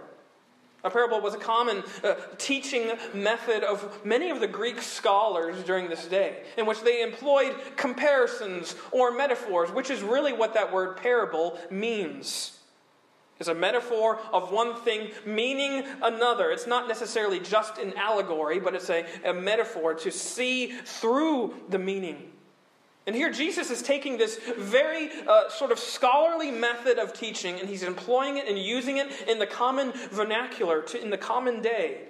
A 0.84 0.90
parable 0.90 1.22
was 1.22 1.36
a 1.36 1.38
common 1.38 1.84
uh, 2.04 2.16
teaching 2.40 2.94
method 3.14 3.64
of 3.64 4.04
many 4.04 4.32
of 4.32 4.40
the 4.40 4.48
Greek 4.48 4.82
scholars 4.82 5.64
during 5.64 5.88
this 5.88 6.06
day, 6.06 6.44
in 6.58 6.66
which 6.66 6.82
they 6.82 7.04
employed 7.04 7.56
comparisons 7.76 8.76
or 8.92 9.12
metaphors, 9.12 9.72
which 9.72 9.92
is 9.92 10.02
really 10.02 10.34
what 10.34 10.56
that 10.56 10.74
word 10.74 10.98
parable 10.98 11.60
means 11.70 12.59
is 13.40 13.48
a 13.48 13.54
metaphor 13.54 14.20
of 14.34 14.52
one 14.52 14.76
thing 14.82 15.12
meaning 15.26 15.84
another. 16.02 16.52
It's 16.52 16.68
not 16.68 16.88
necessarily 16.88 17.40
just 17.40 17.78
an 17.78 17.94
allegory, 17.98 18.60
but 18.60 18.76
it's 18.76 18.90
a, 18.90 19.06
a 19.26 19.34
metaphor 19.34 19.94
to 19.96 20.12
see 20.12 20.72
through 20.72 21.54
the 21.70 21.80
meaning. 21.80 22.32
And 23.08 23.16
here 23.16 23.32
Jesus 23.32 23.72
is 23.72 23.82
taking 23.82 24.18
this 24.18 24.40
very 24.58 25.10
uh, 25.28 25.50
sort 25.50 25.72
of 25.72 25.80
scholarly 25.80 26.52
method 26.52 27.00
of 27.00 27.14
teaching 27.14 27.60
and 27.60 27.68
he's 27.68 27.82
employing 27.82 28.38
it 28.38 28.48
and 28.48 28.60
using 28.60 28.98
it 28.98 29.08
in 29.28 29.40
the 29.40 29.48
common 29.48 29.94
vernacular, 30.12 30.82
to, 30.84 31.02
in 31.02 31.10
the 31.10 31.18
common 31.18 31.62
day. 31.62 32.02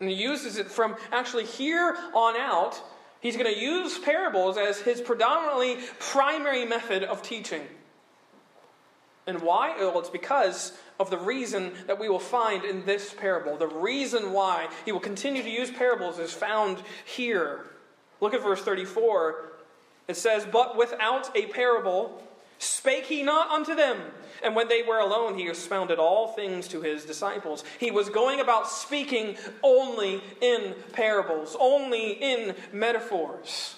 And 0.00 0.08
he 0.08 0.16
uses 0.16 0.56
it 0.56 0.66
from 0.66 0.96
actually 1.12 1.44
here 1.44 1.96
on 2.14 2.36
out. 2.36 2.82
He's 3.20 3.36
going 3.36 3.52
to 3.54 3.60
use 3.60 3.98
parables 3.98 4.56
as 4.56 4.80
his 4.80 5.00
predominantly 5.00 5.76
primary 5.98 6.64
method 6.64 7.04
of 7.04 7.22
teaching. 7.22 7.62
And 9.30 9.42
why? 9.42 9.76
Well, 9.78 10.00
it's 10.00 10.10
because 10.10 10.72
of 10.98 11.08
the 11.08 11.16
reason 11.16 11.70
that 11.86 12.00
we 12.00 12.08
will 12.08 12.18
find 12.18 12.64
in 12.64 12.84
this 12.84 13.14
parable. 13.14 13.56
The 13.56 13.68
reason 13.68 14.32
why 14.32 14.68
he 14.84 14.90
will 14.90 14.98
continue 14.98 15.40
to 15.44 15.48
use 15.48 15.70
parables 15.70 16.18
is 16.18 16.32
found 16.32 16.82
here. 17.04 17.66
Look 18.20 18.34
at 18.34 18.42
verse 18.42 18.60
34. 18.62 19.52
It 20.08 20.16
says, 20.16 20.44
But 20.50 20.76
without 20.76 21.30
a 21.36 21.46
parable 21.46 22.20
spake 22.58 23.06
he 23.06 23.22
not 23.22 23.50
unto 23.50 23.76
them. 23.76 23.98
And 24.42 24.56
when 24.56 24.66
they 24.66 24.82
were 24.82 24.98
alone, 24.98 25.38
he 25.38 25.48
expounded 25.48 26.00
all 26.00 26.32
things 26.32 26.66
to 26.68 26.80
his 26.80 27.04
disciples. 27.04 27.62
He 27.78 27.92
was 27.92 28.10
going 28.10 28.40
about 28.40 28.68
speaking 28.68 29.36
only 29.62 30.20
in 30.40 30.74
parables, 30.92 31.56
only 31.60 32.14
in 32.14 32.56
metaphors. 32.72 33.76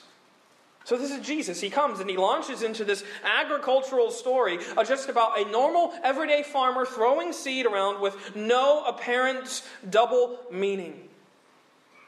So, 0.85 0.97
this 0.97 1.11
is 1.11 1.25
Jesus. 1.25 1.61
He 1.61 1.71
comes 1.71 2.01
and 2.01 2.11
he 2.11 2.17
launches 2.17 2.63
into 2.63 2.85
this 2.85 3.05
agricultural 3.25 4.11
story 4.11 4.59
of 4.77 4.89
just 4.89 5.09
about 5.09 5.41
a 5.41 5.51
normal, 5.51 5.93
everyday 6.03 6.43
farmer 6.43 6.85
throwing 6.85 7.33
seed 7.33 7.67
around 7.67 8.01
with 8.01 8.35
no 8.35 8.85
apparent 8.85 9.63
double 9.91 10.39
meaning. 10.51 11.09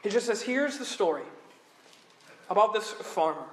He 0.03 0.09
just 0.09 0.25
says, 0.25 0.41
Here's 0.41 0.77
the 0.77 0.85
story 0.85 1.23
about 2.49 2.73
this 2.73 2.91
farmer. 2.91 3.45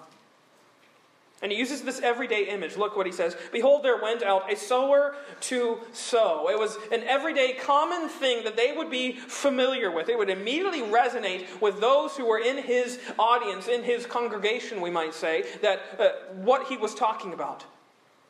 And 1.42 1.50
he 1.50 1.58
uses 1.58 1.82
this 1.82 2.00
everyday 2.00 2.48
image. 2.48 2.76
Look 2.76 2.96
what 2.96 3.06
he 3.06 3.12
says 3.12 3.36
Behold, 3.50 3.82
there 3.82 4.00
went 4.00 4.22
out 4.22 4.50
a 4.50 4.56
sower 4.56 5.16
to 5.40 5.80
sow. 5.92 6.48
It 6.48 6.58
was 6.58 6.78
an 6.92 7.02
everyday 7.02 7.54
common 7.54 8.08
thing 8.08 8.44
that 8.44 8.56
they 8.56 8.72
would 8.72 8.90
be 8.90 9.12
familiar 9.12 9.90
with. 9.90 10.08
It 10.08 10.16
would 10.16 10.30
immediately 10.30 10.82
resonate 10.82 11.60
with 11.60 11.80
those 11.80 12.16
who 12.16 12.26
were 12.26 12.38
in 12.38 12.58
his 12.58 13.00
audience, 13.18 13.66
in 13.66 13.82
his 13.82 14.06
congregation, 14.06 14.80
we 14.80 14.90
might 14.90 15.14
say, 15.14 15.44
that 15.62 15.80
uh, 15.98 16.08
what 16.36 16.68
he 16.68 16.76
was 16.76 16.94
talking 16.94 17.32
about. 17.32 17.64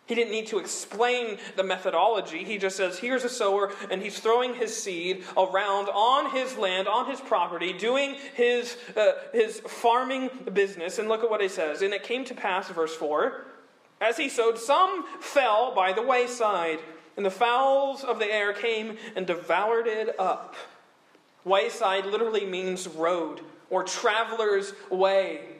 He 0.06 0.16
didn't 0.16 0.32
need 0.32 0.48
to 0.48 0.58
explain 0.58 1.38
the 1.56 1.62
methodology. 1.62 2.42
He 2.44 2.58
just 2.58 2.76
says, 2.76 2.98
here's 2.98 3.24
a 3.24 3.28
sower, 3.28 3.72
and 3.90 4.02
he's 4.02 4.18
throwing 4.18 4.54
his 4.54 4.76
seed 4.76 5.24
around 5.36 5.88
on 5.88 6.32
his 6.32 6.56
land, 6.56 6.88
on 6.88 7.08
his 7.08 7.20
property, 7.20 7.72
doing 7.72 8.16
his, 8.34 8.76
uh, 8.96 9.12
his 9.32 9.60
farming 9.60 10.28
business. 10.52 10.98
And 10.98 11.08
look 11.08 11.22
at 11.22 11.30
what 11.30 11.40
he 11.40 11.48
says. 11.48 11.82
And 11.82 11.94
it 11.94 12.02
came 12.02 12.24
to 12.24 12.34
pass, 12.34 12.68
verse 12.68 12.94
4, 12.96 13.46
as 14.00 14.16
he 14.16 14.28
sowed, 14.28 14.58
some 14.58 15.04
fell 15.20 15.72
by 15.74 15.92
the 15.92 16.02
wayside, 16.02 16.80
and 17.16 17.24
the 17.24 17.30
fowls 17.30 18.02
of 18.02 18.18
the 18.18 18.26
air 18.26 18.52
came 18.52 18.96
and 19.14 19.24
devoured 19.24 19.86
it 19.86 20.18
up. 20.18 20.56
Wayside 21.44 22.06
literally 22.06 22.44
means 22.44 22.88
road 22.88 23.42
or 23.70 23.84
traveler's 23.84 24.72
way. 24.90 25.51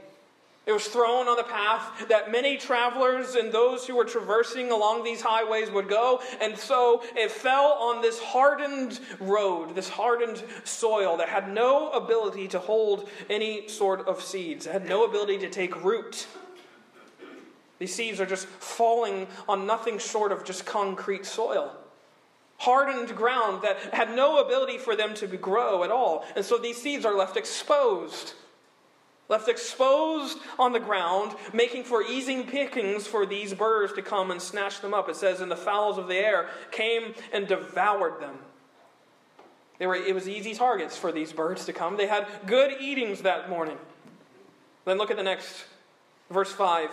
It 0.65 0.71
was 0.71 0.87
thrown 0.87 1.27
on 1.27 1.37
the 1.37 1.43
path 1.43 2.07
that 2.09 2.31
many 2.31 2.57
travelers 2.57 3.35
and 3.35 3.51
those 3.51 3.85
who 3.85 3.97
were 3.97 4.05
traversing 4.05 4.71
along 4.71 5.03
these 5.03 5.21
highways 5.21 5.71
would 5.73 5.89
go. 5.89 6.21
And 6.41 6.57
so 6.57 7.03
it 7.17 7.33
fell 7.33 7.73
on 7.81 8.01
this 8.01 8.21
hardened 8.21 9.01
road, 9.19 9.75
this 9.75 9.89
hardened 9.89 10.43
soil 10.63 11.17
that 11.17 11.29
had 11.29 11.53
no 11.53 11.91
ability 11.91 12.47
to 12.49 12.61
hold 12.61 13.09
any 13.29 13.67
sort 13.67 14.07
of 14.07 14.23
seeds, 14.23 14.67
it 14.67 14.73
had 14.73 14.89
no 14.89 15.05
ability 15.05 15.39
to 15.39 15.51
take 15.51 15.83
root. 15.83 16.29
These 17.81 17.97
seeds 17.97 18.21
are 18.21 18.27
just 18.27 18.47
falling 18.47 19.27
on 19.49 19.67
nothing 19.67 19.99
short 19.99 20.31
of 20.31 20.45
just 20.45 20.65
concrete 20.65 21.27
soil. 21.27 21.75
Hardened 22.59 23.17
ground 23.17 23.63
that 23.63 23.77
had 23.93 24.15
no 24.15 24.39
ability 24.39 24.79
for 24.79 24.95
them 24.95 25.15
to 25.15 25.27
grow 25.27 25.83
at 25.83 25.91
all. 25.91 26.25
And 26.37 26.45
so 26.45 26.59
these 26.59 26.81
seeds 26.81 27.05
are 27.05 27.17
left 27.17 27.37
exposed 27.37 28.35
left 29.33 29.49
exposed 29.49 30.39
on 30.59 30.73
the 30.73 30.79
ground, 30.79 31.35
making 31.55 31.85
for 31.85 32.03
easy 32.03 32.43
pickings 32.43 33.07
for 33.07 33.25
these 33.25 33.55
birds 33.55 33.95
to 33.95 34.03
come 34.03 34.31
and 34.31 34.41
snatch 34.41 34.81
them 34.83 34.93
up. 34.93 35.09
It 35.09 35.17
says, 35.17 35.41
And 35.41 35.51
the 35.51 35.57
fowls 35.57 35.97
of 35.97 36.07
the 36.07 36.17
air 36.17 36.51
came 36.71 37.15
and 37.33 37.49
devoured 37.49 38.21
them. 38.21 38.37
They 39.79 39.87
were, 39.87 39.97
it 39.97 40.15
was 40.15 40.29
easy 40.29 40.55
targets 40.55 40.99
for 40.99 41.11
these 41.11 41.33
birds 41.33 41.65
to 41.65 41.73
come. 41.73 41.97
They 41.97 42.07
had 42.07 42.29
good 42.47 42.77
eatings 42.79 43.23
that 43.23 43.49
morning. 43.49 43.79
Then 44.85 44.99
look 44.99 45.11
at 45.11 45.17
the 45.17 45.23
next, 45.23 45.65
verse 46.31 46.53
5. 46.53 46.91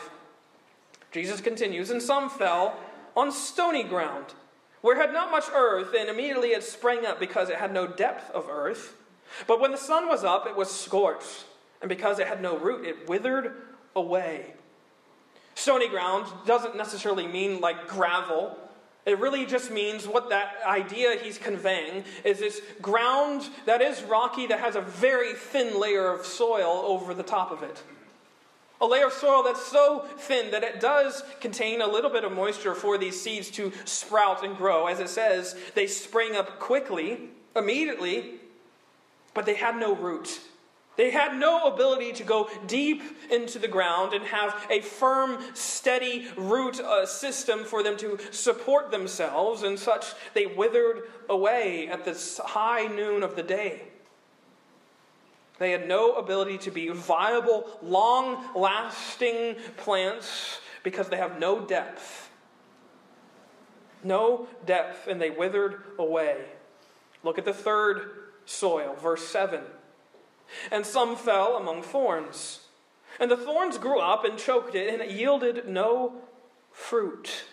Jesus 1.12 1.42
continues, 1.42 1.90
And 1.90 2.02
some 2.02 2.30
fell 2.30 2.80
on 3.18 3.34
stony 3.34 3.84
ground, 3.84 4.28
where 4.80 4.96
had 4.96 5.12
not 5.12 5.30
much 5.30 5.50
earth, 5.54 5.94
and 5.94 6.08
immediately 6.08 6.50
it 6.50 6.64
sprang 6.64 7.06
up 7.06 7.20
because 7.20 7.50
it 7.50 7.58
had 7.58 7.74
no 7.74 7.86
depth 7.86 8.32
of 8.32 8.48
earth. 8.50 8.96
But 9.46 9.60
when 9.60 9.72
the 9.72 9.78
sun 9.78 10.08
was 10.08 10.24
up, 10.24 10.48
it 10.48 10.56
was 10.56 10.72
scorched 10.72 11.46
and 11.82 11.90
because 11.90 12.20
it 12.20 12.28
had 12.28 12.42
no 12.42 12.58
root, 12.58 12.86
it 12.86 13.08
withered 13.08 13.54
away. 13.96 14.54
Stony 15.56 15.90
ground 15.90 16.26
doesn't 16.46 16.78
necessarily 16.78 17.28
mean 17.28 17.60
like 17.60 17.88
gravel. 17.88 18.58
It 19.06 19.20
really 19.20 19.46
just 19.46 19.72
means 19.72 20.08
what 20.08 20.30
that 20.30 20.56
idea 20.66 21.18
he's 21.22 21.38
conveying 21.38 22.04
is 22.24 22.40
this 22.40 22.62
ground 22.82 23.48
that 23.66 23.82
is 23.82 24.02
rocky 24.04 24.48
that 24.48 24.60
has 24.60 24.76
a 24.76 24.82
very 24.82 25.34
thin 25.34 25.80
layer 25.80 26.12
of 26.12 26.26
soil 26.26 26.84
over 26.86 27.14
the 27.14 27.24
top 27.24 27.52
of 27.52 27.64
it. 27.64 27.84
A 28.82 28.86
layer 28.86 29.08
of 29.08 29.14
soil 29.14 29.44
that's 29.44 29.66
so 29.66 30.06
thin 30.18 30.52
that 30.52 30.64
it 30.64 30.80
does 30.80 31.24
contain 31.42 31.82
a 31.82 31.88
little 31.88 32.10
bit 32.10 32.24
of 32.24 32.32
moisture 32.32 32.74
for 32.74 32.98
these 32.98 33.20
seeds 33.20 33.50
to 33.52 33.74
sprout 33.84 34.46
and 34.46 34.56
grow. 34.56 34.88
As 34.88 35.02
it 35.02 35.10
says, 35.10 35.58
they 35.76 35.88
spring 35.88 36.38
up 36.38 36.60
quickly, 36.60 37.30
immediately, 37.56 38.36
but 39.34 39.46
they 39.46 39.56
had 39.56 39.76
no 39.76 39.94
root. 39.94 40.40
They 41.00 41.12
had 41.12 41.40
no 41.40 41.64
ability 41.64 42.12
to 42.12 42.26
go 42.26 42.50
deep 42.68 43.02
into 43.32 43.58
the 43.58 43.70
ground 43.70 44.14
and 44.14 44.26
have 44.26 44.68
a 44.70 44.82
firm, 44.82 45.42
steady 45.54 46.28
root 46.36 46.82
uh, 46.82 47.06
system 47.06 47.64
for 47.64 47.84
them 47.84 47.96
to 48.00 48.20
support 48.32 48.92
themselves, 48.92 49.64
and 49.64 49.80
such 49.80 50.08
they 50.34 50.46
withered 50.46 51.04
away 51.30 51.88
at 51.88 52.04
the 52.04 52.44
high 52.46 52.88
noon 52.88 53.24
of 53.24 53.38
the 53.38 53.44
day. 53.44 53.84
They 55.58 55.72
had 55.72 55.88
no 55.88 56.16
ability 56.16 56.58
to 56.58 56.72
be 56.72 56.90
viable, 56.90 57.80
long 57.82 58.44
lasting 58.54 59.56
plants 59.78 60.60
because 60.84 61.08
they 61.08 61.16
have 61.16 61.40
no 61.40 61.62
depth. 61.62 62.30
No 64.04 64.50
depth, 64.66 65.08
and 65.08 65.22
they 65.22 65.30
withered 65.30 65.82
away. 65.98 66.44
Look 67.24 67.38
at 67.38 67.46
the 67.46 67.54
third 67.54 68.34
soil, 68.46 68.98
verse 69.00 69.26
7 69.26 69.62
and 70.72 70.86
some 70.86 71.16
fell 71.16 71.58
among 71.58 71.84
thorns. 71.84 72.62
And 73.20 73.30
the 73.30 73.38
thorns 73.38 73.78
grew 73.78 74.00
up 74.00 74.24
and 74.24 74.38
choked 74.38 74.76
it, 74.76 74.94
and 74.94 75.02
it 75.02 75.12
yielded 75.12 75.68
no 75.68 76.14
fruit. 76.72 77.44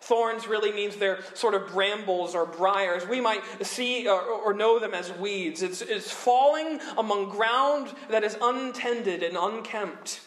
Thorns 0.00 0.46
really 0.46 0.72
means 0.72 0.96
they're 0.96 1.20
sort 1.34 1.54
of 1.54 1.68
brambles 1.68 2.34
or 2.34 2.46
briars. 2.46 3.06
We 3.08 3.20
might 3.20 3.42
see 3.66 4.06
or, 4.08 4.20
or, 4.20 4.54
know 4.54 4.78
them 4.78 4.94
as 4.94 5.12
weeds. 5.12 5.62
It's, 5.62 5.82
it's 5.82 6.10
falling 6.10 6.80
among 6.96 7.30
ground 7.30 7.92
that 8.08 8.22
is 8.22 8.36
untended 8.40 9.24
and 9.24 9.36
unkempt. 9.36 10.20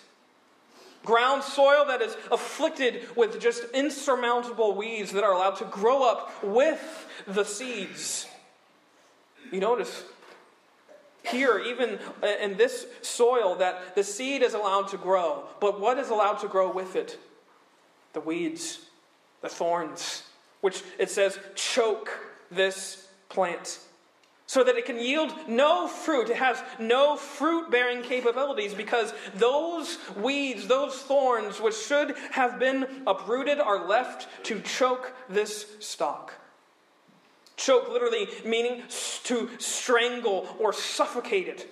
Ground 1.06 1.44
soil 1.44 1.86
that 1.86 2.02
is 2.02 2.18
afflicted 2.30 3.16
with 3.16 3.40
just 3.40 3.64
insurmountable 3.74 4.76
weeds 4.76 5.12
that 5.14 5.24
are 5.24 5.32
allowed 5.32 5.56
to 5.58 5.66
grow 5.66 6.04
up 6.04 6.44
with 6.44 7.08
the 7.26 7.46
seeds. 7.46 8.28
You 9.52 9.62
notice 9.62 10.04
here, 11.30 11.60
even 11.60 12.00
in 12.42 12.58
this 12.58 12.86
soil, 13.02 13.56
that 13.56 13.96
the 13.96 14.04
seed 14.04 14.42
is 14.42 14.54
allowed 14.54 14.88
to 14.90 14.98
grow. 14.98 15.46
But 15.60 15.80
what 15.80 15.98
is 15.98 16.10
allowed 16.10 16.40
to 16.40 16.48
grow 16.48 16.72
with 16.72 16.96
it? 16.96 17.18
The 18.14 18.20
weeds, 18.20 18.80
the 19.42 19.50
thorns, 19.50 20.24
which 20.62 20.84
it 20.98 21.10
says 21.10 21.40
choke 21.56 22.10
this 22.52 23.08
plant 23.30 23.80
so 24.50 24.64
that 24.64 24.78
it 24.78 24.86
can 24.88 24.98
yield 24.98 25.32
no 25.48 25.88
fruit. 25.88 26.28
It 26.32 26.38
has 26.38 26.58
no 26.80 27.16
fruit 27.16 27.70
bearing 27.70 28.02
capabilities 28.02 28.74
because 28.74 29.14
those 29.36 30.00
weeds, 30.18 30.66
those 30.66 30.96
thorns, 30.96 31.62
which 31.62 31.76
should 31.76 32.16
have 32.32 32.58
been 32.58 33.04
uprooted, 33.06 33.60
are 33.60 33.88
left 33.88 34.28
to 34.46 34.60
choke 34.62 35.14
this 35.30 35.68
stalk. 35.80 36.34
Choke 37.58 37.90
literally 37.90 38.28
meaning 38.44 38.82
to 39.30 39.48
strangle 39.60 40.48
or 40.60 40.74
suffocate 40.74 41.48
it. 41.48 41.72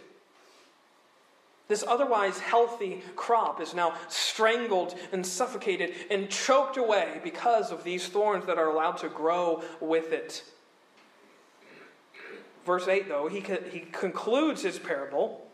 This 1.67 1.83
otherwise 1.85 2.39
healthy 2.39 3.01
crop 3.15 3.59
is 3.59 3.73
now 3.73 3.95
strangled 4.07 4.95
and 5.11 5.25
suffocated 5.25 5.93
and 6.11 6.29
choked 6.29 6.77
away 6.77 7.19
because 7.23 7.71
of 7.71 7.83
these 7.83 8.07
thorns 8.07 8.45
that 8.45 8.59
are 8.59 8.69
allowed 8.69 8.97
to 8.97 9.09
grow 9.09 9.63
with 9.81 10.13
it. 10.13 10.43
Verse 12.63 12.87
8, 12.87 13.09
though, 13.09 13.27
he, 13.27 13.43
he 13.71 13.79
concludes 13.91 14.61
his 14.61 14.77
parable 14.77 15.49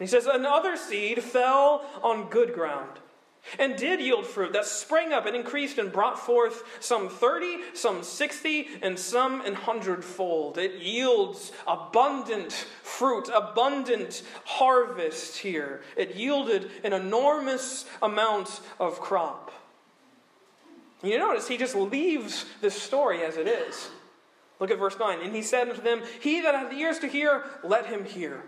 He 0.00 0.06
says, 0.06 0.26
Another 0.26 0.76
seed 0.76 1.22
fell 1.22 1.86
on 2.02 2.28
good 2.28 2.52
ground 2.54 2.98
and 3.58 3.76
did 3.76 4.00
yield 4.00 4.26
fruit 4.26 4.52
that 4.52 4.64
sprang 4.64 5.12
up 5.12 5.26
and 5.26 5.36
increased 5.36 5.78
and 5.78 5.92
brought 5.92 6.18
forth 6.18 6.62
some 6.80 7.08
30, 7.08 7.58
some 7.74 8.02
60, 8.02 8.68
and 8.82 8.98
some 8.98 9.40
an 9.42 9.54
hundredfold. 9.54 10.58
It 10.58 10.80
yields 10.80 11.52
abundant 11.66 12.52
fruit, 12.82 13.28
abundant 13.34 14.22
harvest 14.44 15.38
here. 15.38 15.82
It 15.96 16.16
yielded 16.16 16.70
an 16.84 16.92
enormous 16.92 17.86
amount 18.02 18.60
of 18.78 19.00
crop. 19.00 19.52
You 21.02 21.18
notice 21.18 21.46
he 21.46 21.56
just 21.56 21.76
leaves 21.76 22.44
this 22.60 22.80
story 22.80 23.22
as 23.22 23.36
it 23.36 23.46
is. 23.46 23.88
Look 24.60 24.70
at 24.70 24.78
verse 24.78 24.98
9. 24.98 25.20
And 25.20 25.34
he 25.34 25.42
said 25.42 25.68
unto 25.68 25.82
them, 25.82 26.02
He 26.20 26.40
that 26.40 26.54
hath 26.54 26.72
ears 26.72 26.98
to 27.00 27.06
hear, 27.06 27.44
let 27.62 27.86
him 27.86 28.04
hear. 28.04 28.42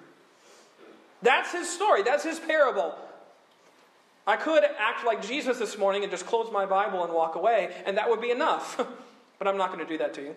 That's 1.23 1.53
his 1.53 1.69
story. 1.69 2.03
That's 2.03 2.25
his 2.25 2.41
parable. 2.41 2.97
I 4.27 4.37
could 4.37 4.65
act 4.79 5.05
like 5.05 5.27
Jesus 5.27 5.59
this 5.59 5.79
morning 5.79 6.03
and 6.03 6.11
just 6.11 6.27
close 6.27 6.53
my 6.53 6.67
Bible 6.67 7.05
and 7.05 7.13
walk 7.13 7.35
away, 7.35 7.75
and 7.87 7.97
that 7.97 8.09
would 8.09 8.21
be 8.21 8.31
enough. 8.31 8.77
but 9.39 9.49
I'm 9.49 9.57
not 9.57 9.73
going 9.73 9.85
to 9.85 9.91
do 9.91 9.99
that 9.99 10.15
to 10.15 10.23
you. 10.23 10.37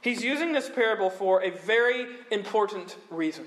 He's 0.00 0.22
using 0.22 0.52
this 0.52 0.70
parable 0.70 1.10
for 1.10 1.42
a 1.42 1.50
very 1.50 2.06
important 2.30 2.96
reason. 3.10 3.44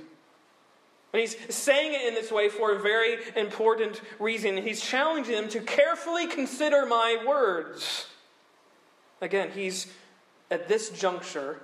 And 1.13 1.19
he's 1.19 1.35
saying 1.53 1.93
it 1.93 2.07
in 2.07 2.13
this 2.13 2.31
way 2.31 2.49
for 2.49 2.73
a 2.73 2.79
very 2.79 3.17
important 3.35 4.01
reason. 4.19 4.57
He's 4.57 4.81
challenging 4.81 5.35
them 5.35 5.49
to 5.49 5.61
carefully 5.61 6.27
consider 6.27 6.85
my 6.85 7.23
words. 7.25 8.07
Again, 9.21 9.51
he's 9.51 9.87
at 10.49 10.67
this 10.67 10.89
juncture 10.89 11.61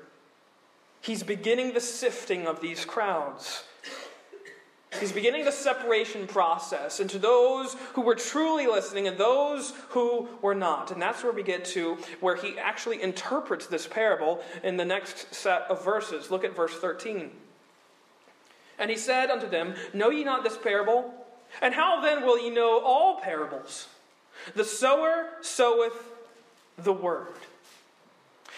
He's 1.02 1.24
beginning 1.24 1.74
the 1.74 1.82
sifting 1.82 2.48
of 2.48 2.62
these 2.62 2.86
crowds. 2.86 3.64
He's 5.00 5.12
beginning 5.12 5.44
the 5.44 5.52
separation 5.52 6.28
process 6.28 7.00
into 7.00 7.20
those 7.20 7.76
who 7.94 8.02
were 8.02 8.16
truly 8.16 8.68
listening 8.68 9.08
and 9.08 9.18
those 9.18 9.74
who 9.90 10.30
were 10.42 10.56
not. 10.56 10.92
And 10.92 11.02
that's 11.02 11.24
where 11.24 11.34
we 11.34 11.44
get 11.44 11.66
to 11.66 11.98
where 12.22 12.36
he 12.36 12.58
actually 12.58 13.02
interprets 13.02 13.68
this 13.68 13.86
parable 13.86 14.42
in 14.64 14.78
the 14.78 14.86
next 14.86 15.36
set 15.36 15.64
of 15.64 15.84
verses. 15.84 16.32
Look 16.32 16.46
at 16.46 16.56
verse 16.56 16.74
13. 16.74 17.32
And 18.80 18.90
he 18.90 18.98
said 18.98 19.30
unto 19.30 19.50
them, 19.50 19.76
Know 19.94 20.10
ye 20.10 20.24
not 20.24 20.44
this 20.44 20.58
parable? 20.58 21.14
And 21.62 21.74
how 21.74 22.02
then 22.02 22.26
will 22.26 22.40
ye 22.40 22.50
know 22.50 22.82
all 22.84 23.20
parables? 23.20 23.88
The 24.56 24.64
sower 24.64 25.28
soweth 25.42 26.12
the 26.78 26.94
word. 26.94 27.34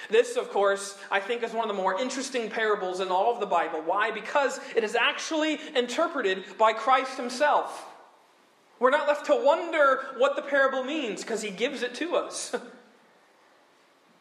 This, 0.09 0.37
of 0.37 0.49
course, 0.49 0.97
I 1.11 1.19
think 1.19 1.43
is 1.43 1.53
one 1.53 1.69
of 1.69 1.75
the 1.75 1.81
more 1.81 1.99
interesting 1.99 2.49
parables 2.49 2.99
in 2.99 3.09
all 3.09 3.33
of 3.33 3.39
the 3.39 3.45
Bible. 3.45 3.81
Why? 3.83 4.11
Because 4.11 4.59
it 4.75 4.83
is 4.83 4.95
actually 4.95 5.59
interpreted 5.75 6.43
by 6.57 6.73
Christ 6.73 7.17
himself. 7.17 7.85
We're 8.79 8.91
not 8.91 9.07
left 9.07 9.25
to 9.25 9.35
wonder 9.35 10.05
what 10.17 10.35
the 10.35 10.41
parable 10.41 10.83
means 10.83 11.21
because 11.21 11.41
he 11.41 11.51
gives 11.51 11.83
it 11.83 11.93
to 11.95 12.15
us. 12.15 12.55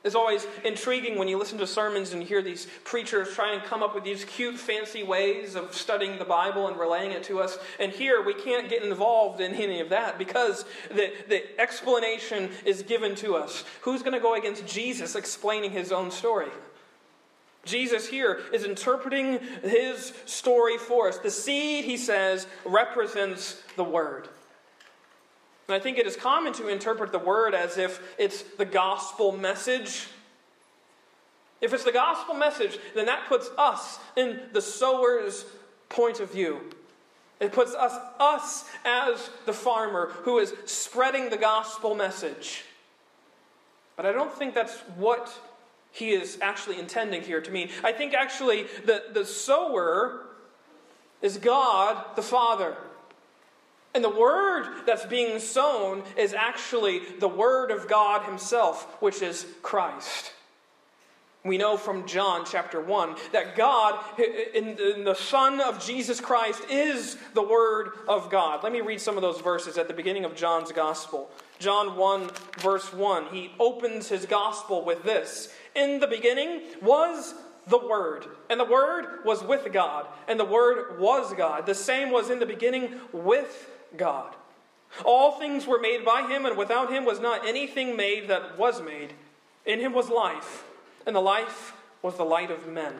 It's 0.04 0.14
always 0.14 0.46
intriguing 0.64 1.18
when 1.18 1.26
you 1.26 1.38
listen 1.38 1.58
to 1.58 1.66
sermons 1.66 2.12
and 2.12 2.22
hear 2.22 2.40
these 2.40 2.68
preachers 2.84 3.34
try 3.34 3.52
and 3.52 3.62
come 3.64 3.82
up 3.82 3.96
with 3.96 4.04
these 4.04 4.24
cute, 4.24 4.56
fancy 4.56 5.02
ways 5.02 5.56
of 5.56 5.74
studying 5.74 6.18
the 6.18 6.24
Bible 6.24 6.68
and 6.68 6.78
relaying 6.78 7.10
it 7.10 7.24
to 7.24 7.40
us. 7.40 7.58
And 7.80 7.90
here 7.90 8.22
we 8.22 8.32
can't 8.32 8.70
get 8.70 8.84
involved 8.84 9.40
in 9.40 9.54
any 9.54 9.80
of 9.80 9.88
that 9.88 10.16
because 10.16 10.64
the, 10.88 11.12
the 11.28 11.60
explanation 11.60 12.50
is 12.64 12.82
given 12.82 13.16
to 13.16 13.34
us. 13.34 13.64
Who's 13.80 14.02
going 14.02 14.12
to 14.12 14.20
go 14.20 14.34
against 14.34 14.66
Jesus 14.66 15.16
explaining 15.16 15.72
his 15.72 15.90
own 15.90 16.12
story? 16.12 16.50
Jesus 17.64 18.08
here 18.08 18.40
is 18.52 18.64
interpreting 18.64 19.40
his 19.62 20.12
story 20.26 20.78
for 20.78 21.08
us. 21.08 21.18
The 21.18 21.30
seed, 21.30 21.84
he 21.84 21.96
says, 21.96 22.46
represents 22.64 23.60
the 23.76 23.84
word. 23.84 24.28
And 25.68 25.74
I 25.74 25.78
think 25.78 25.98
it 25.98 26.06
is 26.06 26.16
common 26.16 26.54
to 26.54 26.68
interpret 26.68 27.12
the 27.12 27.18
word 27.18 27.54
as 27.54 27.76
if 27.76 28.00
it's 28.18 28.42
the 28.42 28.64
gospel 28.64 29.32
message. 29.32 30.06
If 31.60 31.74
it's 31.74 31.84
the 31.84 31.92
gospel 31.92 32.34
message, 32.34 32.78
then 32.94 33.06
that 33.06 33.28
puts 33.28 33.50
us 33.58 33.98
in 34.16 34.40
the 34.52 34.62
sower's 34.62 35.44
point 35.90 36.20
of 36.20 36.32
view. 36.32 36.60
It 37.38 37.52
puts 37.52 37.74
us, 37.74 37.92
us 38.18 38.64
as 38.84 39.30
the 39.44 39.52
farmer 39.52 40.10
who 40.22 40.38
is 40.38 40.54
spreading 40.64 41.28
the 41.28 41.36
gospel 41.36 41.94
message. 41.94 42.64
But 43.96 44.06
I 44.06 44.12
don't 44.12 44.32
think 44.32 44.54
that's 44.54 44.76
what 44.96 45.30
he 45.92 46.10
is 46.10 46.38
actually 46.40 46.78
intending 46.78 47.22
here 47.22 47.40
to 47.40 47.50
mean. 47.50 47.68
I 47.84 47.92
think 47.92 48.14
actually 48.14 48.64
the, 48.84 49.04
the 49.12 49.24
sower 49.24 50.26
is 51.20 51.36
God 51.36 52.16
the 52.16 52.22
Father. 52.22 52.76
And 53.94 54.04
the 54.04 54.10
word 54.10 54.82
that's 54.86 55.06
being 55.06 55.38
sown 55.38 56.02
is 56.16 56.34
actually 56.34 57.00
the 57.18 57.28
word 57.28 57.70
of 57.70 57.88
God 57.88 58.24
Himself, 58.24 58.84
which 59.00 59.22
is 59.22 59.46
Christ. 59.62 60.32
We 61.44 61.56
know 61.56 61.76
from 61.76 62.06
John 62.06 62.44
chapter 62.44 62.80
1 62.80 63.16
that 63.32 63.56
God, 63.56 63.98
in 64.54 65.04
the 65.04 65.14
Son 65.14 65.60
of 65.60 65.84
Jesus 65.84 66.20
Christ, 66.20 66.62
is 66.68 67.16
the 67.32 67.42
Word 67.42 67.90
of 68.08 68.28
God. 68.28 68.62
Let 68.62 68.72
me 68.72 68.80
read 68.80 69.00
some 69.00 69.16
of 69.16 69.22
those 69.22 69.40
verses 69.40 69.78
at 69.78 69.88
the 69.88 69.94
beginning 69.94 70.24
of 70.24 70.34
John's 70.34 70.72
Gospel. 70.72 71.30
John 71.60 71.96
1, 71.96 72.30
verse 72.58 72.92
1, 72.92 73.26
he 73.32 73.52
opens 73.58 74.08
his 74.08 74.26
Gospel 74.26 74.84
with 74.84 75.04
this 75.04 75.52
In 75.76 76.00
the 76.00 76.06
beginning 76.08 76.62
was 76.82 77.34
the 77.68 77.78
Word, 77.78 78.26
and 78.50 78.58
the 78.58 78.64
Word 78.64 79.24
was 79.24 79.42
with 79.42 79.72
God, 79.72 80.06
and 80.26 80.40
the 80.40 80.44
Word 80.44 80.98
was 80.98 81.32
God. 81.34 81.66
The 81.66 81.74
same 81.74 82.10
was 82.10 82.30
in 82.30 82.40
the 82.40 82.46
beginning 82.46 83.00
with 83.12 83.70
God. 83.96 84.34
All 85.04 85.32
things 85.32 85.66
were 85.66 85.78
made 85.78 86.04
by 86.04 86.22
him, 86.22 86.46
and 86.46 86.56
without 86.56 86.92
him 86.92 87.04
was 87.04 87.20
not 87.20 87.46
anything 87.46 87.96
made 87.96 88.28
that 88.28 88.58
was 88.58 88.80
made. 88.80 89.12
In 89.66 89.80
him 89.80 89.92
was 89.92 90.08
life, 90.08 90.64
and 91.06 91.14
the 91.14 91.20
life 91.20 91.74
was 92.02 92.16
the 92.16 92.24
light 92.24 92.50
of 92.50 92.66
men. 92.66 92.94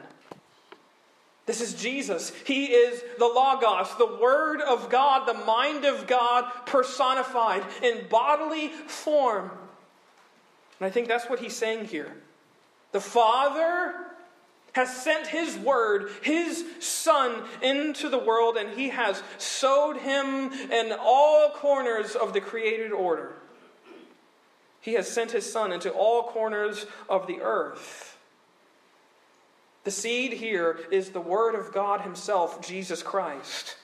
This 1.47 1.63
is 1.63 1.73
Jesus. 1.73 2.31
He 2.45 2.67
is 2.67 3.03
the 3.19 3.25
Logos, 3.25 3.97
the 3.97 4.19
Word 4.21 4.61
of 4.61 4.91
God, 4.91 5.27
the 5.27 5.45
mind 5.47 5.87
of 5.87 6.07
God 6.07 6.45
personified 6.67 7.65
in 7.83 8.07
bodily 8.11 8.69
form. 8.69 9.51
And 10.79 10.87
I 10.87 10.91
think 10.91 11.09
that's 11.09 11.29
what 11.29 11.41
he's 11.41 11.57
saying 11.57 11.87
here. 11.87 12.15
The 12.93 13.01
Father 13.01 13.95
has 14.73 14.95
sent 14.95 15.27
his 15.27 15.57
word, 15.57 16.11
his 16.23 16.65
son, 16.81 17.43
into 17.63 18.09
the 18.09 18.19
world, 18.19 18.57
and 18.57 18.79
he 18.79 18.91
has 18.91 19.23
sowed 19.39 19.97
him 19.97 20.53
in 20.53 20.95
all 21.01 21.51
corners 21.51 22.15
of 22.15 22.33
the 22.33 22.41
created 22.41 22.93
order. 22.93 23.33
He 24.81 24.95
has 24.95 25.09
sent 25.09 25.33
his 25.33 25.51
son 25.51 25.73
into 25.73 25.91
all 25.91 26.25
corners 26.25 26.87
of 27.09 27.27
the 27.27 27.41
earth. 27.41 28.19
The 29.85 29.91
seed 29.91 30.35
here 30.35 30.79
is 30.91 31.11
the 31.11 31.21
word 31.21 31.55
of 31.55 31.73
God 31.73 32.03
himself, 32.03 32.61
Jesus 32.67 33.03
Christ. 33.03 33.77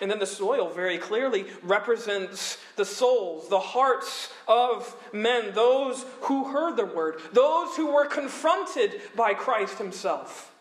And 0.00 0.10
then 0.10 0.18
the 0.18 0.26
soil 0.26 0.68
very 0.68 0.98
clearly 0.98 1.46
represents 1.62 2.58
the 2.76 2.84
souls, 2.84 3.48
the 3.48 3.58
hearts 3.58 4.30
of 4.46 4.94
men, 5.12 5.54
those 5.54 6.04
who 6.22 6.44
heard 6.44 6.76
the 6.76 6.84
word, 6.84 7.20
those 7.32 7.74
who 7.76 7.94
were 7.94 8.04
confronted 8.04 9.00
by 9.14 9.32
Christ 9.32 9.78
himself. 9.78 10.52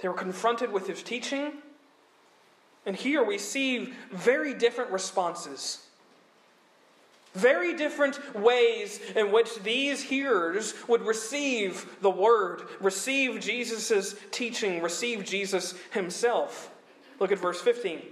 They 0.00 0.08
were 0.08 0.14
confronted 0.14 0.70
with 0.70 0.86
his 0.86 1.02
teaching. 1.02 1.52
And 2.84 2.94
here 2.94 3.22
we 3.22 3.38
see 3.38 3.94
very 4.12 4.52
different 4.54 4.90
responses. 4.90 5.84
Very 7.34 7.74
different 7.74 8.36
ways 8.36 9.00
in 9.16 9.32
which 9.32 9.62
these 9.62 10.02
hearers 10.02 10.74
would 10.88 11.02
receive 11.02 11.96
the 12.00 12.10
word, 12.10 12.62
receive 12.80 13.40
Jesus' 13.40 14.14
teaching, 14.30 14.82
receive 14.82 15.24
Jesus 15.24 15.74
himself. 15.92 16.70
Look 17.20 17.32
at 17.32 17.38
verse 17.38 17.60
15. 17.60 18.02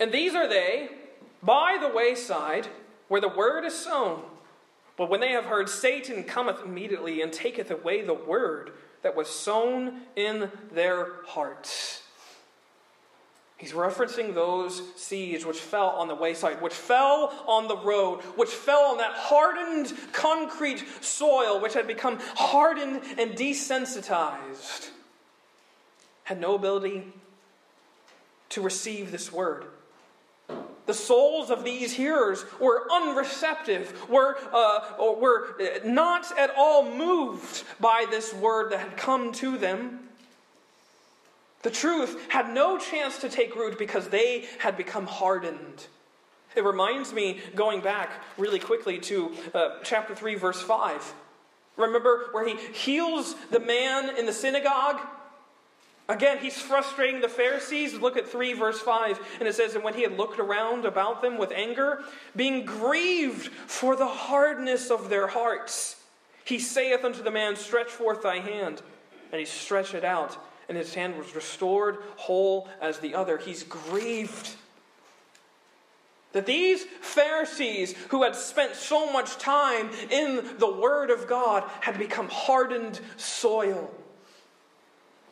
And 0.00 0.12
these 0.12 0.34
are 0.34 0.48
they 0.48 0.88
by 1.42 1.78
the 1.80 1.88
wayside 1.88 2.68
where 3.08 3.20
the 3.20 3.28
word 3.28 3.64
is 3.64 3.74
sown. 3.74 4.22
But 4.96 5.10
when 5.10 5.20
they 5.20 5.32
have 5.32 5.46
heard, 5.46 5.68
Satan 5.68 6.24
cometh 6.24 6.60
immediately 6.64 7.20
and 7.20 7.32
taketh 7.32 7.70
away 7.70 8.02
the 8.02 8.14
word 8.14 8.72
that 9.02 9.16
was 9.16 9.28
sown 9.28 10.02
in 10.16 10.50
their 10.72 11.22
hearts. 11.26 12.02
He's 13.56 13.72
referencing 13.72 14.34
those 14.34 14.82
seeds 14.96 15.46
which 15.46 15.58
fell 15.58 15.90
on 15.90 16.08
the 16.08 16.14
wayside, 16.14 16.60
which 16.60 16.74
fell 16.74 17.32
on 17.46 17.68
the 17.68 17.76
road, 17.76 18.20
which 18.36 18.50
fell 18.50 18.82
on 18.82 18.98
that 18.98 19.12
hardened 19.14 19.92
concrete 20.12 20.84
soil, 21.00 21.60
which 21.60 21.74
had 21.74 21.86
become 21.86 22.18
hardened 22.34 23.02
and 23.18 23.32
desensitized, 23.32 24.90
had 26.24 26.40
no 26.40 26.54
ability 26.54 27.12
to 28.54 28.60
receive 28.60 29.10
this 29.10 29.32
word. 29.32 29.66
The 30.86 30.94
souls 30.94 31.50
of 31.50 31.64
these 31.64 31.92
hearers 31.92 32.44
were 32.60 32.86
unreceptive, 32.90 34.08
were, 34.08 34.36
uh, 34.52 34.80
were 34.98 35.56
not 35.84 36.26
at 36.38 36.52
all 36.56 36.88
moved 36.88 37.64
by 37.80 38.06
this 38.10 38.32
word 38.34 38.70
that 38.70 38.80
had 38.80 38.96
come 38.96 39.32
to 39.32 39.56
them. 39.58 40.00
The 41.62 41.70
truth 41.70 42.30
had 42.30 42.52
no 42.52 42.78
chance 42.78 43.18
to 43.20 43.28
take 43.28 43.56
root 43.56 43.78
because 43.78 44.08
they 44.08 44.46
had 44.58 44.76
become 44.76 45.06
hardened. 45.06 45.86
It 46.54 46.62
reminds 46.62 47.12
me, 47.12 47.40
going 47.56 47.80
back 47.80 48.10
really 48.38 48.60
quickly 48.60 48.98
to 49.00 49.32
uh, 49.54 49.70
chapter 49.82 50.14
3, 50.14 50.34
verse 50.36 50.60
5. 50.60 51.14
Remember 51.76 52.26
where 52.30 52.46
he 52.46 52.56
heals 52.72 53.34
the 53.50 53.58
man 53.58 54.16
in 54.16 54.26
the 54.26 54.32
synagogue? 54.32 55.00
Again, 56.08 56.38
he's 56.38 56.60
frustrating 56.60 57.22
the 57.22 57.28
Pharisees. 57.28 57.94
Look 57.94 58.18
at 58.18 58.28
3, 58.28 58.52
verse 58.52 58.80
5. 58.80 59.38
And 59.38 59.48
it 59.48 59.54
says, 59.54 59.74
And 59.74 59.82
when 59.82 59.94
he 59.94 60.02
had 60.02 60.18
looked 60.18 60.38
around 60.38 60.84
about 60.84 61.22
them 61.22 61.38
with 61.38 61.50
anger, 61.50 62.04
being 62.36 62.66
grieved 62.66 63.48
for 63.48 63.96
the 63.96 64.06
hardness 64.06 64.90
of 64.90 65.08
their 65.08 65.26
hearts, 65.28 65.96
he 66.44 66.58
saith 66.58 67.04
unto 67.04 67.22
the 67.22 67.30
man, 67.30 67.56
Stretch 67.56 67.88
forth 67.88 68.22
thy 68.22 68.40
hand. 68.40 68.82
And 69.32 69.38
he 69.38 69.46
stretched 69.46 69.94
it 69.94 70.04
out, 70.04 70.36
and 70.68 70.76
his 70.76 70.92
hand 70.92 71.16
was 71.16 71.34
restored 71.34 71.96
whole 72.16 72.68
as 72.82 72.98
the 72.98 73.14
other. 73.14 73.38
He's 73.38 73.62
grieved. 73.62 74.50
That 76.32 76.44
these 76.44 76.84
Pharisees, 77.00 77.94
who 78.10 78.24
had 78.24 78.36
spent 78.36 78.74
so 78.74 79.10
much 79.10 79.38
time 79.38 79.88
in 80.10 80.44
the 80.58 80.70
Word 80.70 81.10
of 81.10 81.26
God, 81.26 81.64
had 81.80 81.98
become 81.98 82.28
hardened 82.28 83.00
soil 83.16 83.90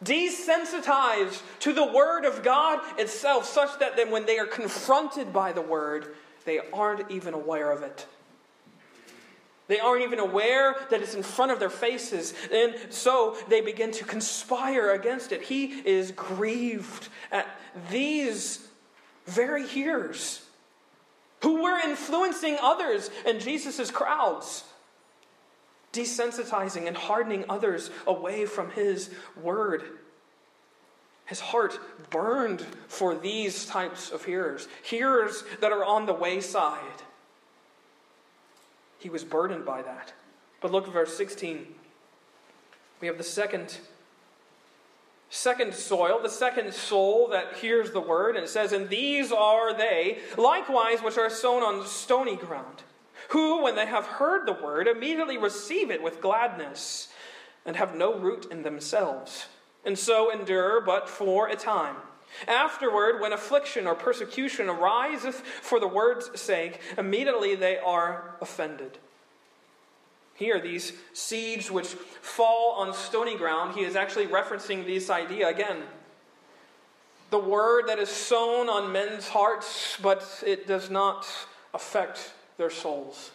desensitized 0.03 1.41
to 1.61 1.73
the 1.73 1.87
Word 1.87 2.25
of 2.25 2.43
God 2.43 2.81
itself, 2.99 3.47
such 3.47 3.79
that 3.79 3.97
then 3.97 4.11
when 4.11 4.27
they 4.27 4.39
are 4.39 4.47
confronted 4.47 5.33
by 5.33 5.53
the 5.53 5.63
Word, 5.63 6.15
they 6.45 6.61
aren't 6.73 7.11
even 7.11 7.35
aware 7.35 7.71
of 7.71 7.83
it. 7.83 8.07
They 9.69 9.79
aren't 9.79 10.03
even 10.03 10.19
aware 10.19 10.77
that 10.91 11.01
it's 11.01 11.15
in 11.15 11.23
front 11.23 11.53
of 11.53 11.61
their 11.61 11.71
faces. 11.71 12.35
And 12.53 12.75
so 12.91 13.37
they 13.49 13.61
begin 13.61 13.93
to 13.93 14.05
conspire 14.05 14.93
against 14.93 15.33
it. 15.33 15.43
He 15.43 15.67
is 15.67 16.13
grieved 16.13 17.09
at 17.31 17.47
these 17.91 18.67
very 19.27 19.67
hearers 19.67 20.45
who 21.43 21.63
were 21.63 21.79
influencing 21.79 22.59
others 22.61 23.11
in 23.25 23.41
Jesus' 23.41 23.91
crowds 23.91 24.65
desensitizing 25.93 26.87
and 26.87 26.97
hardening 26.97 27.45
others 27.49 27.91
away 28.07 28.47
from 28.47 28.71
his 28.71 29.11
word. 29.41 29.83
His 31.27 31.41
heart 31.41 31.79
burned 32.11 32.67
for 32.89 33.15
these 33.15 33.67
types 33.67 34.11
of 34.11 34.25
hearers, 34.25 34.69
hearers 34.83 35.45
that 35.61 35.73
are 35.73 35.85
on 35.85 36.07
the 36.07 36.13
wayside. 36.13 37.03
He 38.99 39.09
was 39.09 39.25
burdened 39.25 39.65
by 39.65 39.83
that. 39.83 40.13
But 40.61 40.73
look 40.73 40.87
at 40.87 40.93
verse 40.93 41.17
16. 41.17 41.67
We 43.01 43.07
have 43.09 43.19
the 43.19 43.25
second 43.25 43.79
second 45.29 45.75
soil, 45.75 46.21
the 46.23 46.29
second 46.29 46.75
soul 46.75 47.29
that 47.29 47.55
hears 47.55 47.91
the 47.93 48.01
word, 48.01 48.37
and 48.37 48.45
it 48.45 48.49
says, 48.49 48.73
And 48.73 48.91
these 48.91 49.33
are 49.33 49.75
they, 49.75 50.19
likewise, 50.37 51.03
which 51.03 51.17
are 51.17 51.31
sown 51.31 51.63
on 51.63 51.87
stony 51.87 52.37
ground 52.37 52.83
who, 53.33 53.63
when 53.63 53.77
they 53.77 53.87
have 53.87 54.05
heard 54.07 54.47
the 54.47 54.53
word, 54.53 54.87
immediately 54.87 55.39
receive 55.39 55.91
it 55.91 56.03
with 56.03 56.21
gladness 56.21 57.09
and 57.65 57.77
have 57.77 57.95
no 57.95 58.19
root 58.19 58.47
in 58.51 58.63
themselves, 58.63 59.47
and 59.87 59.99
so 59.99 60.31
endure 60.31 60.83
but 60.83 61.09
for 61.09 61.49
a 61.49 61.57
time. 61.57 61.97
Afterward, 62.47 63.23
when 63.23 63.33
affliction 63.33 63.87
or 63.87 63.95
persecution 63.95 64.69
ariseth 64.69 65.41
for 65.41 65.81
the 65.81 65.89
word's 65.89 66.39
sake, 66.39 66.79
immediately 66.99 67.55
they 67.55 67.79
are 67.79 68.37
offended. 68.43 68.99
Here, 70.35 70.61
these 70.61 70.93
seeds 71.15 71.71
which 71.71 71.89
fall 71.89 72.73
on 72.73 72.93
stony 72.93 73.39
ground, 73.39 73.75
he 73.75 73.83
is 73.83 73.97
actually 73.97 74.27
referencing 74.27 74.85
this 74.85 75.09
idea 75.09 75.49
again. 75.49 75.85
The 77.31 77.39
word 77.39 77.87
that 77.87 77.99
is 77.99 78.11
sown 78.11 78.69
on 78.69 78.93
men's 78.93 79.29
hearts, 79.29 79.97
but 80.03 80.27
it 80.47 80.67
does 80.67 80.91
not 80.91 81.27
affect 81.73 82.33
their 82.57 82.71
souls. 82.71 83.31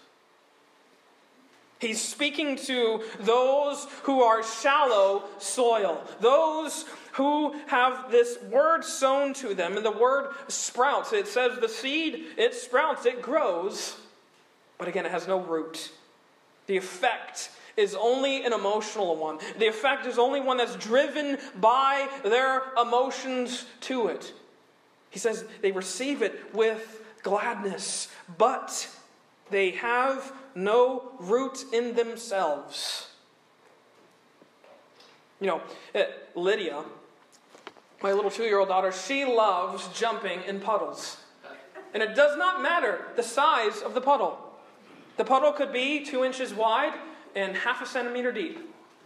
He's 1.80 2.02
speaking 2.02 2.56
to 2.56 3.04
those 3.20 3.86
who 4.04 4.22
are 4.22 4.42
shallow 4.44 5.24
soil, 5.38 6.04
those 6.20 6.86
who 7.14 7.56
have 7.68 8.10
this 8.10 8.40
word 8.50 8.84
sown 8.84 9.34
to 9.36 9.54
them, 9.54 9.78
and 9.78 9.86
the 9.86 9.92
word 9.92 10.34
sprouts. 10.48 11.14
It 11.14 11.28
says 11.28 11.60
the 11.60 11.70
seed, 11.70 12.26
it 12.36 12.56
sprouts, 12.56 13.06
it 13.06 13.22
grows, 13.22 13.96
but 14.80 14.88
again, 14.88 15.06
it 15.06 15.12
has 15.12 15.28
no 15.28 15.40
root. 15.40 15.92
The 16.66 16.78
effect 16.78 17.52
is 17.76 17.94
only 17.94 18.44
an 18.44 18.54
emotional 18.54 19.16
one. 19.16 19.38
The 19.60 19.68
effect 19.68 20.08
is 20.08 20.18
only 20.18 20.42
one 20.42 20.58
that's 20.58 20.76
driven 20.76 21.38
by 21.60 22.10
their 22.24 22.64
emotions 22.80 23.66
to 23.82 24.08
it. 24.08 24.34
He 25.12 25.20
says 25.20 25.46
they 25.62 25.72
receive 25.72 26.24
it 26.24 26.54
with 26.56 27.04
gladness, 27.22 28.10
but 28.38 28.90
they 29.50 29.72
have 29.72 30.34
no 30.56 31.12
root 31.20 31.66
in 31.72 31.96
themselves. 31.96 33.08
You 35.40 35.48
know, 35.48 35.62
uh, 35.94 36.04
Lydia, 36.36 36.84
my 38.02 38.12
little 38.12 38.32
two 38.32 38.44
year 38.44 38.60
old 38.60 38.70
daughter, 38.70 38.92
she 38.92 39.26
loves 39.26 39.88
jumping 39.90 40.42
in 40.48 40.60
puddles. 40.60 41.18
And 41.94 42.04
it 42.04 42.16
does 42.16 42.38
not 42.38 42.62
matter 42.62 43.06
the 43.16 43.24
size 43.24 43.82
of 43.82 43.94
the 43.94 44.02
puddle. 44.02 44.38
The 45.18 45.26
puddle 45.26 45.52
could 45.52 45.74
be 45.74 46.04
two 46.04 46.24
inches 46.24 46.54
wide 46.54 46.94
and 47.36 47.56
half 47.56 47.82
a 47.82 47.86
centimeter 47.86 48.32
deep, 48.32 48.60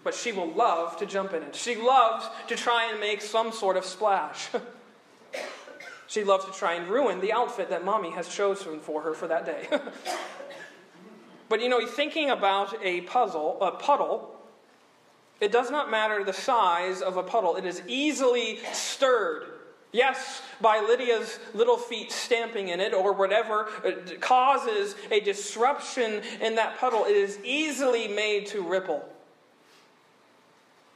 but 0.04 0.14
she 0.14 0.32
will 0.32 0.52
love 0.52 0.98
to 0.98 1.06
jump 1.06 1.34
in 1.34 1.44
it. 1.44 1.56
She 1.56 1.76
loves 1.76 2.28
to 2.48 2.56
try 2.56 2.90
and 2.92 3.00
make 3.00 3.22
some 3.22 3.52
sort 3.52 3.78
of 3.78 3.86
splash. 3.86 4.50
She 6.12 6.26
loves 6.26 6.44
to 6.44 6.52
try 6.52 6.74
and 6.74 6.90
ruin 6.90 7.22
the 7.22 7.32
outfit 7.32 7.70
that 7.70 7.86
mommy 7.86 8.12
has 8.12 8.28
chosen 8.28 8.82
for 8.82 9.02
her 9.02 9.14
for 9.14 9.30
that 9.30 9.46
day. 9.46 9.70
but 11.50 11.62
you 11.62 11.70
know, 11.70 11.88
thinking 11.88 12.32
about 12.32 12.76
a 12.84 13.00
puzzle, 13.02 13.58
a 13.62 13.72
puddle, 13.72 14.36
it 15.40 15.54
does 15.54 15.72
not 15.72 15.90
matter 15.90 16.22
the 16.26 16.34
size 16.34 17.02
of 17.02 17.16
a 17.16 17.24
puddle. 17.24 17.56
It 17.56 17.64
is 17.64 17.82
easily 17.88 18.60
stirred. 18.74 19.46
Yes, 19.94 20.42
by 20.60 20.82
Lydia's 20.82 21.40
little 21.54 21.78
feet 21.78 22.12
stamping 22.12 22.68
in 22.68 22.82
it 22.82 22.94
or 22.94 23.14
whatever 23.14 23.70
uh, 23.86 23.92
causes 24.20 24.96
a 25.12 25.22
disruption 25.22 26.24
in 26.42 26.56
that 26.56 26.78
puddle, 26.78 27.06
it 27.06 27.16
is 27.16 27.40
easily 27.42 28.10
made 28.10 28.48
to 28.48 28.62
ripple. 28.62 29.08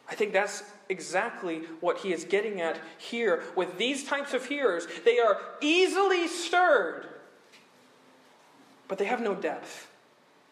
I 0.08 0.16
think 0.16 0.34
that's 0.34 0.64
exactly 0.88 1.64
what 1.80 2.00
he 2.00 2.14
is 2.14 2.26
getting 2.26 2.62
at 2.62 2.80
here 2.98 3.44
with 3.56 3.78
these 3.78 4.04
types 4.04 4.34
of 4.34 4.46
hearers. 4.46 4.88
They 5.04 5.20
are 5.20 5.40
easily 5.62 6.28
stirred, 6.28 7.08
but 8.88 8.98
they 8.98 9.06
have 9.06 9.22
no 9.22 9.34
depth. 9.34 9.88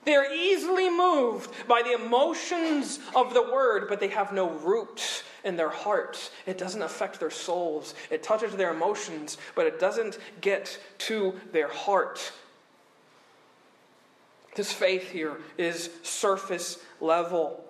They 0.05 0.15
are 0.15 0.25
easily 0.33 0.89
moved 0.89 1.49
by 1.67 1.81
the 1.81 1.93
emotions 1.93 2.99
of 3.15 3.33
the 3.33 3.43
word, 3.43 3.85
but 3.87 3.99
they 3.99 4.09
have 4.09 4.33
no 4.33 4.49
root 4.49 5.23
in 5.43 5.55
their 5.55 5.69
hearts. 5.69 6.31
It 6.45 6.57
doesn't 6.57 6.81
affect 6.81 7.19
their 7.19 7.29
souls. 7.29 7.93
It 8.09 8.23
touches 8.23 8.55
their 8.55 8.73
emotions, 8.73 9.37
but 9.55 9.65
it 9.65 9.79
doesn't 9.79 10.17
get 10.41 10.77
to 10.99 11.39
their 11.51 11.69
heart. 11.69 12.33
This 14.55 14.71
faith 14.71 15.11
here 15.11 15.37
is 15.57 15.89
surface 16.03 16.79
level. 16.99 17.62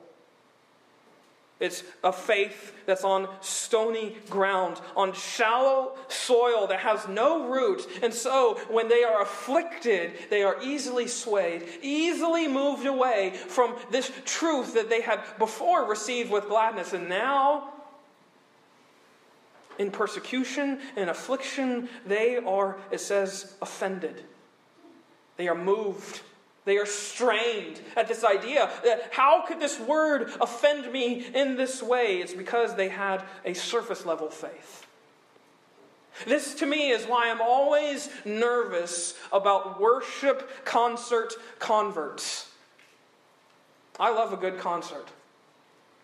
It's 1.63 1.81
a 2.03 2.11
faith 2.11 2.73
that's 2.85 3.05
on 3.05 3.29
stony 3.39 4.17
ground, 4.29 4.81
on 4.97 5.13
shallow 5.13 5.95
soil 6.09 6.67
that 6.67 6.81
has 6.81 7.07
no 7.07 7.47
root. 7.47 7.87
And 8.03 8.13
so, 8.13 8.59
when 8.69 8.89
they 8.89 9.05
are 9.05 9.21
afflicted, 9.21 10.11
they 10.29 10.43
are 10.43 10.61
easily 10.61 11.07
swayed, 11.07 11.63
easily 11.81 12.49
moved 12.49 12.85
away 12.85 13.29
from 13.47 13.77
this 13.91 14.11
truth 14.25 14.73
that 14.73 14.89
they 14.89 14.99
had 14.99 15.21
before 15.39 15.85
received 15.89 16.31
with 16.31 16.49
gladness. 16.49 16.91
And 16.91 17.07
now, 17.07 17.73
in 19.79 19.89
persecution 19.89 20.81
and 20.97 21.09
affliction, 21.09 21.87
they 22.05 22.35
are, 22.35 22.77
it 22.91 22.99
says, 22.99 23.55
offended. 23.61 24.21
They 25.37 25.47
are 25.47 25.55
moved 25.55 26.23
they 26.65 26.77
are 26.77 26.85
strained 26.85 27.81
at 27.97 28.07
this 28.07 28.23
idea 28.23 28.69
that 28.83 29.09
how 29.11 29.45
could 29.45 29.59
this 29.59 29.79
word 29.79 30.31
offend 30.39 30.91
me 30.91 31.25
in 31.33 31.57
this 31.57 31.83
way? 31.83 32.17
It's 32.17 32.33
because 32.33 32.75
they 32.75 32.89
had 32.89 33.23
a 33.43 33.53
surface 33.53 34.05
level 34.05 34.29
faith. 34.29 34.85
This 36.25 36.53
to 36.55 36.65
me 36.65 36.91
is 36.91 37.05
why 37.05 37.29
I'm 37.29 37.41
always 37.41 38.09
nervous 38.23 39.15
about 39.31 39.81
worship 39.81 40.63
concert 40.63 41.33
converts. 41.59 42.49
I 43.99 44.11
love 44.11 44.31
a 44.31 44.37
good 44.37 44.57
concert. 44.57 45.07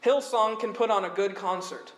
Hillsong 0.03 0.59
can 0.59 0.73
put 0.73 0.89
on 0.89 1.05
a 1.05 1.09
good 1.09 1.35
concert. 1.35 1.91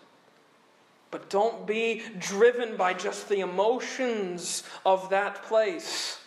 But 1.09 1.29
don't 1.29 1.67
be 1.67 2.03
driven 2.19 2.77
by 2.77 2.93
just 2.93 3.27
the 3.27 3.41
emotions 3.41 4.63
of 4.85 5.09
that 5.09 5.43
place. 5.43 6.20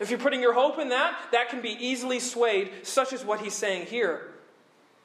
If 0.00 0.08
you're 0.08 0.18
putting 0.18 0.40
your 0.40 0.54
hope 0.54 0.78
in 0.78 0.88
that, 0.88 1.18
that 1.32 1.50
can 1.50 1.60
be 1.60 1.76
easily 1.78 2.18
swayed, 2.18 2.70
such 2.82 3.12
as 3.12 3.24
what 3.24 3.40
he's 3.40 3.54
saying 3.54 3.86
here. 3.86 4.28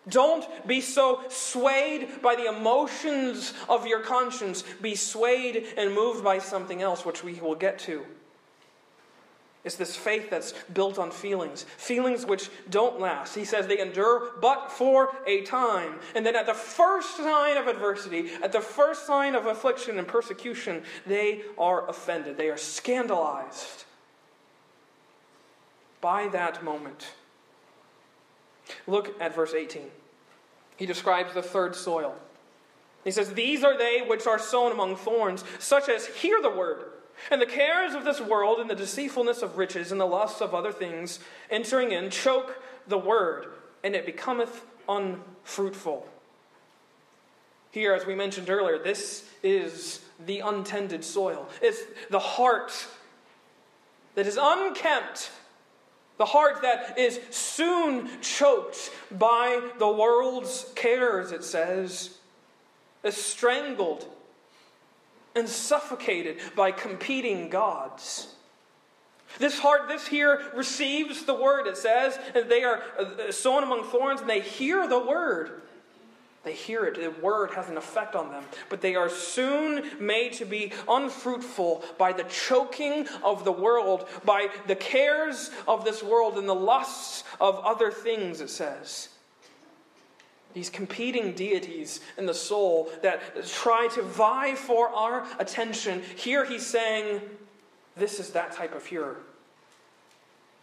Don't 0.08 0.46
be 0.68 0.82
so 0.82 1.22
swayed 1.30 2.22
by 2.22 2.36
the 2.36 2.46
emotions 2.46 3.54
of 3.68 3.86
your 3.86 4.00
conscience. 4.00 4.64
Be 4.82 4.96
swayed 4.96 5.66
and 5.78 5.94
moved 5.94 6.24
by 6.24 6.40
something 6.40 6.82
else, 6.82 7.06
which 7.06 7.24
we 7.24 7.34
will 7.34 7.56
get 7.56 7.80
to. 7.80 8.06
It's 9.66 9.76
this 9.76 9.96
faith 9.96 10.30
that's 10.30 10.54
built 10.76 11.00
on 11.00 11.10
feelings, 11.10 11.66
feelings 11.78 12.24
which 12.24 12.52
don't 12.70 13.00
last. 13.00 13.34
He 13.34 13.46
says 13.46 13.66
they 13.66 13.80
endure 13.80 14.34
but 14.40 14.72
for 14.72 15.10
a 15.26 15.42
time. 15.42 15.96
And 16.14 16.24
then 16.24 16.36
at 16.36 16.46
the 16.46 16.54
first 16.54 17.18
sign 17.18 17.58
of 17.58 17.66
adversity, 17.66 18.30
at 18.44 18.52
the 18.52 18.62
first 18.62 19.08
sign 19.08 19.34
of 19.34 19.48
affliction 19.48 19.98
and 19.98 20.08
persecution, 20.08 20.84
they 21.08 21.42
are 21.58 21.90
offended. 21.90 22.38
They 22.38 22.50
are 22.50 22.58
scandalized 22.58 23.85
by 26.02 26.28
that 26.30 26.64
moment. 26.64 27.08
Look 28.88 29.20
at 29.22 29.36
verse 29.36 29.54
18. 29.54 29.84
He 30.78 30.86
describes 30.86 31.34
the 31.34 31.42
third 31.42 31.76
soil. 31.76 32.16
He 33.04 33.12
says, 33.12 33.34
These 33.34 33.64
are 33.64 33.78
they 33.78 34.02
which 34.02 34.28
are 34.28 34.40
sown 34.40 34.72
among 34.72 34.96
thorns, 34.96 35.44
such 35.60 35.90
as 35.90 36.08
hear 36.08 36.42
the 36.42 36.50
word 36.50 36.86
and 37.32 37.42
the 37.42 37.46
cares 37.46 37.94
of 37.94 38.04
this 38.04 38.22
world, 38.22 38.60
and 38.60 38.70
the 38.70 38.76
deceitfulness 38.76 39.42
of 39.42 39.58
riches, 39.58 39.92
and 39.92 40.00
the 40.00 40.06
lusts 40.06 40.42
of 40.42 40.54
other 40.54 40.72
things, 40.72 41.20
entering 41.50 41.92
in, 41.92 42.10
choke 42.10 42.62
the 42.88 42.98
word, 42.98 43.48
and 43.84 43.96
it 43.96 44.06
becometh 44.06 44.66
unfruitful. 44.88 46.08
Here, 47.72 47.94
as 47.94 48.06
we 48.06 48.16
mentioned 48.16 48.50
earlier, 48.50 48.78
this 48.78 49.28
is 49.44 50.02
the 50.26 50.40
untended 50.40 51.04
soil. 51.04 51.48
It's 51.62 51.82
the 52.10 52.20
heart 52.20 52.72
that 54.16 54.28
is 54.28 54.38
unkempt, 54.42 55.32
the 56.17 56.25
heart 56.25 56.62
that 56.62 56.97
is 56.97 57.19
soon 57.30 58.10
choked 58.21 58.91
by 59.12 59.62
the 59.80 59.89
world's 59.89 60.71
cares, 60.75 61.32
it 61.32 61.43
says, 61.43 62.17
is 63.04 63.17
strangled 63.17 64.08
and 65.36 65.47
suffocated 65.47 66.38
by 66.56 66.71
competing 66.71 67.49
gods. 67.49 68.34
This 69.38 69.60
heart, 69.60 69.89
this 69.89 70.08
here 70.08 70.41
receives 70.56 71.25
the 71.25 71.34
word, 71.34 71.67
it 71.67 71.75
says, 71.75 72.17
and 72.34 72.49
they 72.49 72.63
are 72.63 72.82
uh, 72.97 73.32
sown 73.32 73.63
among 73.63 73.84
thorns, 73.84 74.21
and 74.21 74.30
they 74.30 74.39
hear 74.39 74.88
the 74.88 74.99
word. 74.99 75.62
They 76.46 76.54
hear 76.54 76.86
it. 76.86 76.96
The 76.96 77.10
word 77.22 77.52
has 77.52 77.68
an 77.70 77.78
effect 77.78 78.16
on 78.16 78.32
them. 78.32 78.44
But 78.70 78.82
they 78.82 78.96
are 78.96 79.10
soon 79.10 79.84
made 80.00 80.34
to 80.34 80.46
be 80.46 80.72
unfruitful 80.88 81.84
by 81.98 82.14
the 82.14 82.24
choking 82.24 83.08
of 83.24 83.44
the 83.44 83.52
world, 83.52 84.08
by 84.24 84.50
the 84.68 84.76
cares 84.76 85.50
of 85.68 85.84
this 85.84 86.04
world, 86.04 86.38
and 86.38 86.48
the 86.48 86.56
lusts 86.56 87.24
of 87.42 87.58
other 87.60 87.92
things, 87.92 88.40
it 88.42 88.50
says 88.50 89.10
these 90.56 90.70
competing 90.70 91.34
deities 91.34 92.00
in 92.18 92.26
the 92.26 92.34
soul 92.34 92.90
that 93.04 93.46
try 93.46 93.90
to 93.90 94.02
vie 94.02 94.56
for 94.56 94.88
our 94.88 95.28
attention. 95.38 96.02
Here 96.16 96.46
he's 96.46 96.66
saying, 96.66 97.20
This 97.98 98.22
is 98.22 98.30
that 98.30 98.54
type 98.54 98.74
of 98.74 98.86
hearer. 98.86 99.18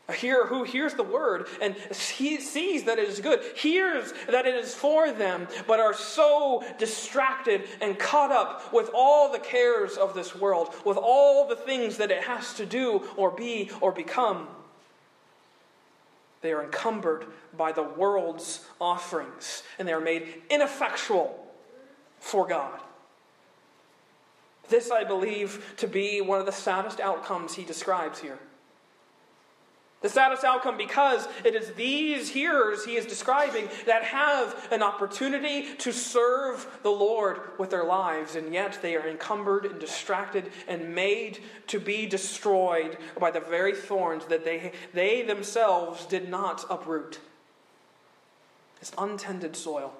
A 0.09 0.13
hearer 0.13 0.47
who 0.47 0.65
hears 0.65 0.95
the 0.95 1.03
word 1.03 1.47
and 1.61 1.77
sees 1.93 2.85
that 2.85 2.99
it 2.99 3.09
is 3.09 3.21
good, 3.21 3.41
hears 3.57 4.13
that 4.29 4.47
it 4.47 4.55
is 4.55 4.75
for 4.75 5.13
them, 5.13 5.47
but 5.67 5.81
are 5.81 5.95
so 5.95 6.65
distracted 6.79 7.63
and 7.81 7.99
caught 7.99 8.33
up 8.33 8.73
with 8.73 8.91
all 8.93 9.31
the 9.31 9.39
cares 9.39 9.97
of 9.97 10.15
this 10.15 10.35
world, 10.35 10.75
with 10.85 10.97
all 10.97 11.47
the 11.47 11.57
things 11.57 11.99
that 11.99 12.11
it 12.11 12.25
has 12.25 12.55
to 12.55 12.67
do 12.67 13.09
or 13.17 13.31
be 13.31 13.71
or 13.81 13.93
become 13.93 14.49
they 16.43 16.53
are 16.53 16.63
encumbered 16.63 17.27
by 17.57 17.73
the 17.73 17.85
world's 17.85 18.67
offerings, 18.81 19.63
and 19.79 19.89
they 19.89 19.93
are 19.93 20.01
made 20.01 20.43
ineffectual 20.51 21.47
for 22.19 22.47
God. 22.47 22.81
This, 24.69 24.91
I 24.91 25.05
believe, 25.05 25.75
to 25.79 25.87
be 25.87 26.21
one 26.21 26.41
of 26.41 26.47
the 26.47 26.53
saddest 26.53 27.01
outcomes 27.01 27.55
he 27.55 27.65
describes 27.65 28.19
here. 28.19 28.39
The 30.03 30.09
saddest 30.09 30.45
outcome 30.45 30.77
because 30.77 31.29
it 31.45 31.55
is 31.55 31.73
these 31.73 32.29
hearers 32.29 32.85
he 32.85 32.97
is 32.97 33.07
describing 33.07 33.69
that 33.87 34.03
have 34.03 34.69
an 34.73 34.83
opportunity 34.83 35.75
to 35.79 35.93
serve 35.93 36.67
the 36.83 36.91
Lord 36.91 37.41
with 37.59 37.71
their 37.71 37.85
lives, 37.85 38.35
and 38.35 38.53
yet 38.53 38.81
they 38.83 38.97
are 38.97 39.09
encumbered 39.09 39.65
and 39.65 39.79
distracted 39.79 40.51
and 40.67 40.95
made 40.95 41.39
to 41.69 41.79
be 41.79 42.07
destroyed 42.07 42.99
by 43.19 43.31
the 43.31 43.41
very 43.41 43.75
thorns 43.75 44.27
that 44.27 44.45
they, 44.45 44.73
they 44.93 45.23
themselves 45.23 46.05
did 46.07 46.29
not 46.29 46.65
uproot. 46.69 47.21
It's 48.81 48.93
untended 48.99 49.55
soil. 49.55 49.95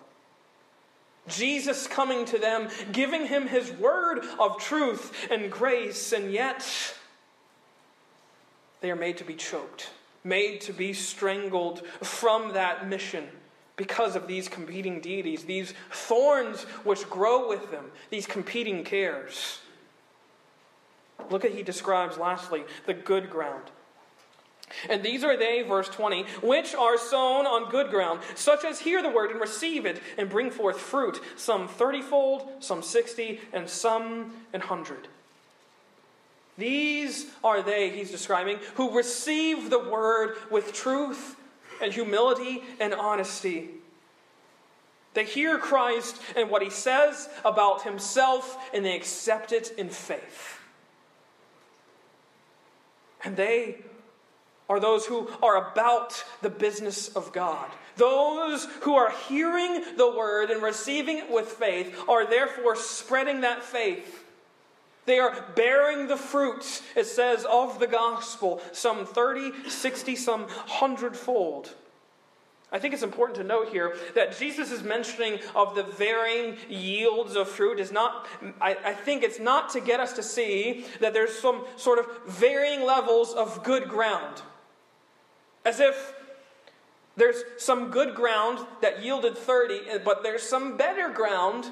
Jesus 1.29 1.87
coming 1.87 2.25
to 2.27 2.39
them, 2.39 2.69
giving 2.91 3.27
him 3.27 3.47
his 3.47 3.71
word 3.71 4.25
of 4.41 4.59
truth 4.59 5.29
and 5.31 5.53
grace, 5.53 6.13
and 6.13 6.33
yet 6.33 6.67
they 8.83 8.91
are 8.91 8.97
made 8.97 9.17
to 9.19 9.25
be 9.25 9.35
choked, 9.35 9.91
made 10.25 10.61
to 10.63 10.73
be 10.73 10.93
strangled 10.93 11.87
from 12.03 12.53
that 12.53 12.89
mission 12.89 13.27
because 13.77 14.15
of 14.17 14.27
these 14.27 14.49
competing 14.49 15.01
deities, 15.01 15.45
these 15.45 15.73
thorns 15.91 16.63
which 16.85 17.09
grow 17.09 17.49
with 17.49 17.71
them, 17.71 17.87
these 18.11 18.27
competing 18.27 18.85
cares. 18.85 19.61
Look 21.31 21.45
at 21.45 21.53
he 21.53 21.63
describes 21.63 22.19
lastly 22.19 22.65
the 22.87 22.95
good 22.95 23.31
ground. 23.31 23.65
And 24.89 25.03
these 25.03 25.23
are 25.23 25.37
they, 25.37 25.63
verse 25.63 25.89
20, 25.89 26.25
which 26.43 26.75
are 26.75 26.99
sown 26.99 27.47
on 27.47 27.71
good 27.71 27.91
ground, 27.91 28.21
such 28.35 28.65
as 28.65 28.81
hear 28.81 29.03
the 29.03 29.11
word 29.11 29.31
and 29.31 29.41
receive 29.41 29.87
it 29.87 30.01
and 30.17 30.29
bring 30.29 30.51
forth 30.51 30.81
fruit, 30.81 31.21
some 31.37 31.69
thirtyfold, 31.69 32.63
some 32.63 32.83
sixty, 32.83 33.41
and 33.53 33.69
some 33.69 34.33
an 34.53 34.63
hundred. 34.63 35.09
These 36.59 37.27
are 37.43 37.63
they, 37.63 37.91
he's 37.91 38.11
describing, 38.11 38.59
who 38.75 38.97
receive 38.97 39.71
the 39.71 39.79
word 39.79 40.37
with 40.51 40.73
truth 40.73 41.37
and 41.83 41.93
humility 41.93 42.63
and 42.79 42.93
honesty. 42.95 43.71
They 45.15 45.25
hear 45.25 45.59
Christ 45.59 46.21
and 46.37 46.51
what 46.51 46.63
he 46.63 46.71
says 46.71 47.29
about 47.45 47.83
himself, 47.83 48.59
and 48.73 48.85
they 48.85 48.97
accept 48.97 49.53
it 49.53 49.73
in 49.77 49.89
faith. 49.89 50.59
And 53.25 53.37
they 53.37 53.79
are 54.69 54.81
those 54.81 55.07
who 55.07 55.29
are 55.43 55.71
about 55.71 56.25
the 56.41 56.51
business 56.51 57.09
of 57.09 57.33
God. 57.33 57.71
Those 57.97 58.67
who 58.81 58.95
are 58.95 59.13
hearing 59.29 59.85
the 59.97 60.11
word 60.11 60.51
and 60.51 60.63
receiving 60.63 61.19
it 61.19 61.31
with 61.31 61.49
faith 61.49 61.95
are 62.09 62.27
therefore 62.27 62.75
spreading 62.75 63.43
that 63.43 63.63
faith 63.63 64.22
they 65.05 65.19
are 65.19 65.45
bearing 65.57 66.07
the 66.07 66.17
fruits, 66.17 66.83
it 66.95 67.07
says, 67.07 67.45
of 67.45 67.81
the 67.81 67.87
gospel, 67.87 68.61
some 68.73 69.05
30, 69.05 69.69
60, 69.69 70.17
some 70.17 70.47
hundredfold. 70.49 71.75
I 72.71 72.79
think 72.79 72.95
it's 72.95 73.03
important 73.03 73.37
to 73.37 73.45
note 73.45 73.69
here 73.69 73.97
that 74.15 74.39
Jesus 74.39 74.71
is 74.71 74.83
mentioning 74.83 75.41
of 75.55 75.75
the 75.75 75.83
varying 75.83 76.57
yields 76.71 77.37
of 77.37 77.49
fruit 77.49 77.79
is 77.79 77.93
not, 77.93 78.27
I, 78.63 78.77
I, 78.83 78.95
think 78.95 79.23
it's 79.23 79.39
not 79.39 79.69
to 79.71 79.81
get 79.81 80.01
us 80.01 80.15
to 80.15 80.23
see 80.23 80.87
that 81.01 81.13
there's 81.13 81.39
some 81.39 81.67
sort 81.77 81.99
of 81.99 82.07
varying 82.27 82.83
levels 82.83 83.35
of 83.35 83.63
good 83.63 83.89
ground. 83.89 84.41
As 85.67 85.81
if 85.81 86.15
there's 87.15 87.43
some 87.59 87.91
good 87.91 88.15
ground 88.15 88.67
that 88.81 89.03
yielded 89.05 89.37
30, 89.37 89.99
but 90.03 90.23
there's 90.23 90.43
some 90.43 90.79
better 90.79 91.11
ground 91.11 91.67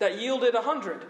that 0.00 0.18
yielded 0.18 0.54
100. 0.54 1.06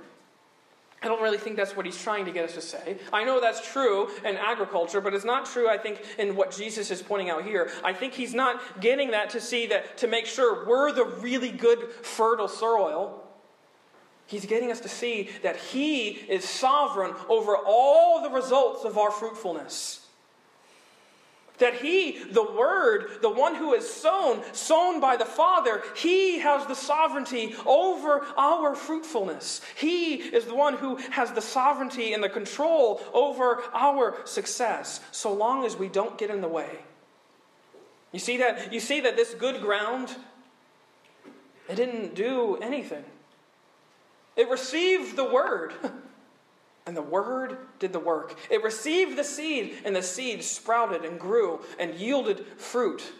I 1.02 1.08
don't 1.08 1.22
really 1.22 1.38
think 1.38 1.56
that's 1.56 1.74
what 1.74 1.86
he's 1.86 2.00
trying 2.00 2.26
to 2.26 2.30
get 2.30 2.44
us 2.44 2.54
to 2.54 2.60
say. 2.60 2.98
I 3.10 3.24
know 3.24 3.40
that's 3.40 3.66
true 3.72 4.10
in 4.22 4.36
agriculture, 4.36 5.00
but 5.00 5.14
it's 5.14 5.24
not 5.24 5.46
true, 5.46 5.66
I 5.68 5.78
think, 5.78 6.02
in 6.18 6.36
what 6.36 6.50
Jesus 6.50 6.90
is 6.90 7.00
pointing 7.00 7.30
out 7.30 7.42
here. 7.42 7.70
I 7.82 7.94
think 7.94 8.12
he's 8.12 8.34
not 8.34 8.80
getting 8.80 9.12
that 9.12 9.30
to 9.30 9.40
see 9.40 9.66
that, 9.68 9.96
to 9.98 10.06
make 10.06 10.26
sure 10.26 10.66
we're 10.66 10.92
the 10.92 11.06
really 11.06 11.50
good, 11.50 11.90
fertile 12.02 12.48
soil. 12.48 13.24
He's 14.26 14.44
getting 14.44 14.70
us 14.70 14.80
to 14.80 14.90
see 14.90 15.30
that 15.42 15.56
he 15.56 16.10
is 16.10 16.46
sovereign 16.46 17.14
over 17.30 17.56
all 17.56 18.22
the 18.22 18.30
results 18.30 18.84
of 18.84 18.98
our 18.98 19.10
fruitfulness. 19.10 20.06
That 21.60 21.74
he, 21.74 22.18
the 22.30 22.42
Word, 22.42 23.18
the 23.22 23.30
one 23.30 23.54
who 23.54 23.74
is 23.74 23.88
sown, 23.88 24.42
sown 24.52 24.98
by 25.00 25.16
the 25.16 25.24
Father, 25.24 25.82
he 25.94 26.40
has 26.40 26.66
the 26.66 26.74
sovereignty 26.74 27.54
over 27.64 28.26
our 28.36 28.74
fruitfulness. 28.74 29.60
He 29.76 30.14
is 30.14 30.46
the 30.46 30.54
one 30.54 30.74
who 30.74 30.96
has 30.96 31.32
the 31.32 31.42
sovereignty 31.42 32.12
and 32.12 32.22
the 32.22 32.28
control 32.28 33.00
over 33.12 33.62
our 33.72 34.16
success, 34.24 35.00
so 35.12 35.32
long 35.32 35.64
as 35.64 35.76
we 35.76 35.88
don't 35.88 36.18
get 36.18 36.30
in 36.30 36.40
the 36.40 36.48
way. 36.48 36.80
You 38.12 38.18
see 38.18 38.38
that? 38.38 38.72
You 38.72 38.80
see 38.80 39.00
that 39.00 39.16
this 39.16 39.34
good 39.34 39.60
ground, 39.60 40.16
it 41.68 41.76
didn't 41.76 42.14
do 42.14 42.56
anything. 42.56 43.04
It 44.34 44.48
received 44.48 45.16
the 45.16 45.24
Word. 45.24 45.74
And 46.86 46.96
the 46.96 47.02
word 47.02 47.58
did 47.78 47.92
the 47.92 48.00
work. 48.00 48.36
It 48.50 48.62
received 48.62 49.16
the 49.16 49.24
seed, 49.24 49.78
and 49.84 49.94
the 49.94 50.02
seed 50.02 50.42
sprouted 50.42 51.04
and 51.04 51.20
grew 51.20 51.60
and 51.78 51.94
yielded 51.94 52.46
fruit. 52.56 53.12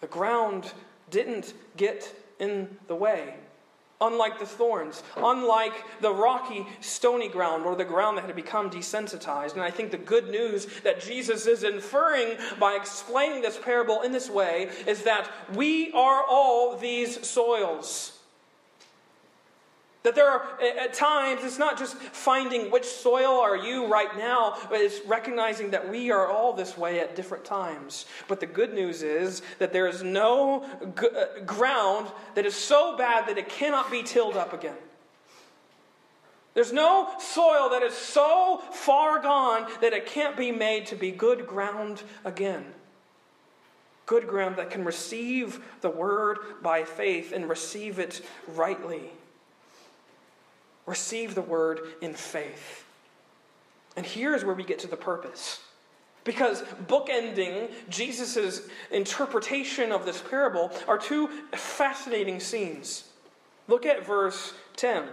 The 0.00 0.06
ground 0.06 0.72
didn't 1.10 1.54
get 1.76 2.14
in 2.38 2.76
the 2.88 2.94
way. 2.94 3.34
Unlike 4.00 4.40
the 4.40 4.46
thorns, 4.46 5.02
unlike 5.16 5.72
the 6.00 6.12
rocky, 6.12 6.66
stony 6.80 7.28
ground 7.28 7.64
or 7.64 7.76
the 7.76 7.84
ground 7.84 8.18
that 8.18 8.26
had 8.26 8.36
become 8.36 8.68
desensitized. 8.68 9.54
And 9.54 9.62
I 9.62 9.70
think 9.70 9.92
the 9.92 9.96
good 9.96 10.28
news 10.28 10.66
that 10.82 11.00
Jesus 11.00 11.46
is 11.46 11.62
inferring 11.62 12.36
by 12.58 12.74
explaining 12.74 13.40
this 13.40 13.56
parable 13.56 14.02
in 14.02 14.12
this 14.12 14.28
way 14.28 14.70
is 14.86 15.04
that 15.04 15.30
we 15.54 15.92
are 15.92 16.22
all 16.28 16.76
these 16.76 17.26
soils. 17.26 18.13
That 20.04 20.14
there 20.14 20.28
are, 20.28 20.60
at 20.60 20.92
times, 20.92 21.44
it's 21.44 21.58
not 21.58 21.78
just 21.78 21.96
finding 21.96 22.70
which 22.70 22.84
soil 22.84 23.40
are 23.40 23.56
you 23.56 23.86
right 23.86 24.14
now, 24.18 24.54
but 24.68 24.78
it's 24.82 25.00
recognizing 25.06 25.70
that 25.70 25.88
we 25.88 26.10
are 26.10 26.28
all 26.28 26.52
this 26.52 26.76
way 26.76 27.00
at 27.00 27.16
different 27.16 27.42
times. 27.46 28.04
But 28.28 28.38
the 28.38 28.46
good 28.46 28.74
news 28.74 29.02
is 29.02 29.40
that 29.58 29.72
there 29.72 29.86
is 29.86 30.02
no 30.02 30.66
g- 31.00 31.06
uh, 31.08 31.40
ground 31.46 32.08
that 32.34 32.44
is 32.44 32.54
so 32.54 32.98
bad 32.98 33.26
that 33.28 33.38
it 33.38 33.48
cannot 33.48 33.90
be 33.90 34.02
tilled 34.02 34.36
up 34.36 34.52
again. 34.52 34.76
There's 36.52 36.72
no 36.72 37.08
soil 37.18 37.70
that 37.70 37.82
is 37.82 37.94
so 37.94 38.62
far 38.72 39.20
gone 39.20 39.66
that 39.80 39.94
it 39.94 40.04
can't 40.04 40.36
be 40.36 40.52
made 40.52 40.84
to 40.88 40.96
be 40.96 41.12
good 41.12 41.46
ground 41.46 42.02
again. 42.26 42.66
Good 44.04 44.28
ground 44.28 44.56
that 44.56 44.68
can 44.68 44.84
receive 44.84 45.64
the 45.80 45.88
word 45.88 46.40
by 46.62 46.84
faith 46.84 47.32
and 47.32 47.48
receive 47.48 47.98
it 47.98 48.20
rightly. 48.48 49.10
Receive 50.86 51.34
the 51.34 51.42
word 51.42 51.80
in 52.00 52.14
faith. 52.14 52.84
And 53.96 54.04
here's 54.04 54.44
where 54.44 54.54
we 54.54 54.64
get 54.64 54.78
to 54.80 54.86
the 54.86 54.96
purpose. 54.96 55.60
Because 56.24 56.62
bookending 56.86 57.70
Jesus' 57.88 58.62
interpretation 58.90 59.92
of 59.92 60.06
this 60.06 60.20
parable 60.22 60.72
are 60.88 60.98
two 60.98 61.28
fascinating 61.52 62.40
scenes. 62.40 63.04
Look 63.68 63.86
at 63.86 64.06
verse 64.06 64.54
10. 64.76 65.04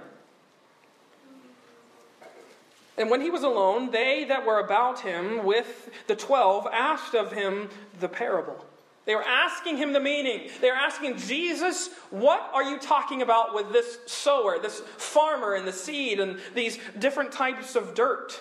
And 2.97 3.10
when 3.10 3.21
he 3.21 3.29
was 3.29 3.43
alone, 3.43 3.91
they 3.91 4.25
that 4.25 4.45
were 4.45 4.60
about 4.60 4.99
him 4.99 5.43
with 5.43 5.89
the 6.07 6.15
twelve 6.15 6.67
asked 6.71 7.15
of 7.15 7.31
him 7.31 7.69
the 7.99 8.10
parable. 8.10 8.63
They 9.05 9.15
were 9.15 9.23
asking 9.23 9.77
him 9.77 9.93
the 9.93 9.99
meaning. 9.99 10.49
They 10.61 10.69
were 10.69 10.75
asking 10.75 11.17
Jesus, 11.17 11.89
what 12.11 12.49
are 12.53 12.63
you 12.63 12.77
talking 12.77 13.21
about 13.21 13.55
with 13.55 13.73
this 13.73 13.97
sower, 14.05 14.59
this 14.59 14.81
farmer, 14.97 15.55
and 15.55 15.67
the 15.67 15.73
seed, 15.73 16.19
and 16.19 16.39
these 16.53 16.77
different 16.99 17.31
types 17.31 17.75
of 17.75 17.95
dirt? 17.95 18.39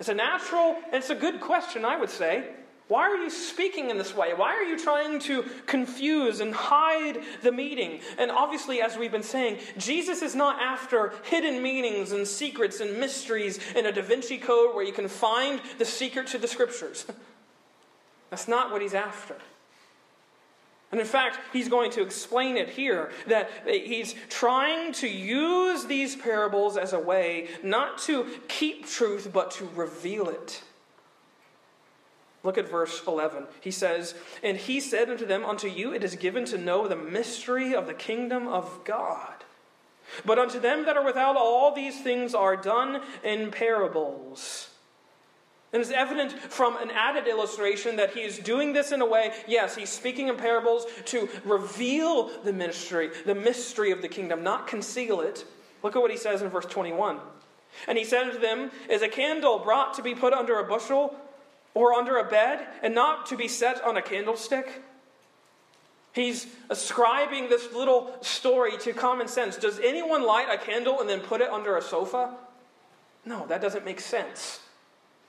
It's 0.00 0.08
a 0.08 0.14
natural 0.14 0.76
and 0.86 0.94
it's 0.94 1.10
a 1.10 1.14
good 1.14 1.40
question, 1.40 1.84
I 1.84 1.96
would 1.96 2.10
say. 2.10 2.48
Why 2.88 3.02
are 3.02 3.16
you 3.16 3.30
speaking 3.30 3.88
in 3.88 3.96
this 3.96 4.14
way? 4.14 4.34
Why 4.34 4.54
are 4.54 4.64
you 4.64 4.78
trying 4.78 5.18
to 5.20 5.44
confuse 5.66 6.40
and 6.40 6.52
hide 6.52 7.22
the 7.42 7.52
meaning? 7.52 8.00
And 8.18 8.30
obviously, 8.30 8.82
as 8.82 8.98
we've 8.98 9.12
been 9.12 9.22
saying, 9.22 9.58
Jesus 9.78 10.20
is 10.20 10.34
not 10.34 10.60
after 10.60 11.14
hidden 11.24 11.62
meanings 11.62 12.12
and 12.12 12.26
secrets 12.26 12.80
and 12.80 12.98
mysteries 12.98 13.60
in 13.76 13.86
a 13.86 13.92
Da 13.92 14.02
Vinci 14.02 14.36
Code 14.36 14.74
where 14.74 14.84
you 14.84 14.92
can 14.92 15.08
find 15.08 15.60
the 15.78 15.84
secret 15.84 16.26
to 16.28 16.38
the 16.38 16.48
scriptures. 16.48 17.06
That's 18.32 18.48
not 18.48 18.72
what 18.72 18.80
he's 18.80 18.94
after. 18.94 19.36
And 20.90 20.98
in 20.98 21.06
fact, 21.06 21.38
he's 21.52 21.68
going 21.68 21.90
to 21.90 22.00
explain 22.00 22.56
it 22.56 22.70
here 22.70 23.10
that 23.26 23.50
he's 23.66 24.14
trying 24.30 24.92
to 24.94 25.06
use 25.06 25.84
these 25.84 26.16
parables 26.16 26.78
as 26.78 26.94
a 26.94 26.98
way 26.98 27.48
not 27.62 27.98
to 28.04 28.26
keep 28.48 28.86
truth, 28.86 29.28
but 29.34 29.50
to 29.52 29.68
reveal 29.74 30.30
it. 30.30 30.62
Look 32.42 32.56
at 32.56 32.70
verse 32.70 33.02
11. 33.06 33.44
He 33.60 33.70
says, 33.70 34.14
And 34.42 34.56
he 34.56 34.80
said 34.80 35.10
unto 35.10 35.26
them, 35.26 35.44
Unto 35.44 35.68
you 35.68 35.92
it 35.92 36.02
is 36.02 36.16
given 36.16 36.46
to 36.46 36.56
know 36.56 36.88
the 36.88 36.96
mystery 36.96 37.74
of 37.74 37.86
the 37.86 37.92
kingdom 37.92 38.48
of 38.48 38.80
God. 38.84 39.44
But 40.24 40.38
unto 40.38 40.58
them 40.58 40.86
that 40.86 40.96
are 40.96 41.04
without, 41.04 41.36
all 41.36 41.74
these 41.74 42.00
things 42.00 42.34
are 42.34 42.56
done 42.56 43.02
in 43.22 43.50
parables 43.50 44.70
and 45.72 45.80
it's 45.80 45.90
evident 45.90 46.32
from 46.32 46.76
an 46.76 46.90
added 46.90 47.26
illustration 47.26 47.96
that 47.96 48.12
he 48.12 48.20
is 48.20 48.38
doing 48.38 48.74
this 48.74 48.92
in 48.92 49.00
a 49.00 49.06
way, 49.06 49.32
yes, 49.46 49.74
he's 49.74 49.88
speaking 49.88 50.28
in 50.28 50.36
parables 50.36 50.84
to 51.06 51.28
reveal 51.44 52.30
the 52.44 52.52
ministry, 52.52 53.10
the 53.24 53.34
mystery 53.34 53.90
of 53.90 54.02
the 54.02 54.08
kingdom, 54.08 54.42
not 54.42 54.66
conceal 54.66 55.22
it. 55.22 55.46
Look 55.82 55.96
at 55.96 56.02
what 56.02 56.10
he 56.10 56.18
says 56.18 56.42
in 56.42 56.50
verse 56.50 56.66
21. 56.66 57.18
And 57.88 57.96
he 57.96 58.04
said 58.04 58.24
unto 58.24 58.38
them, 58.38 58.70
Is 58.90 59.00
a 59.00 59.08
candle 59.08 59.58
brought 59.60 59.94
to 59.94 60.02
be 60.02 60.14
put 60.14 60.34
under 60.34 60.58
a 60.58 60.64
bushel 60.64 61.16
or 61.72 61.94
under 61.94 62.18
a 62.18 62.28
bed, 62.28 62.66
and 62.82 62.94
not 62.94 63.24
to 63.26 63.36
be 63.36 63.48
set 63.48 63.82
on 63.82 63.96
a 63.96 64.02
candlestick? 64.02 64.82
He's 66.12 66.46
ascribing 66.68 67.48
this 67.48 67.72
little 67.72 68.14
story 68.20 68.76
to 68.80 68.92
common 68.92 69.26
sense. 69.26 69.56
Does 69.56 69.78
anyone 69.78 70.22
light 70.22 70.48
a 70.50 70.58
candle 70.58 71.00
and 71.00 71.08
then 71.08 71.20
put 71.20 71.40
it 71.40 71.50
under 71.50 71.78
a 71.78 71.82
sofa? 71.82 72.36
No, 73.24 73.46
that 73.46 73.62
doesn't 73.62 73.86
make 73.86 74.00
sense. 74.00 74.60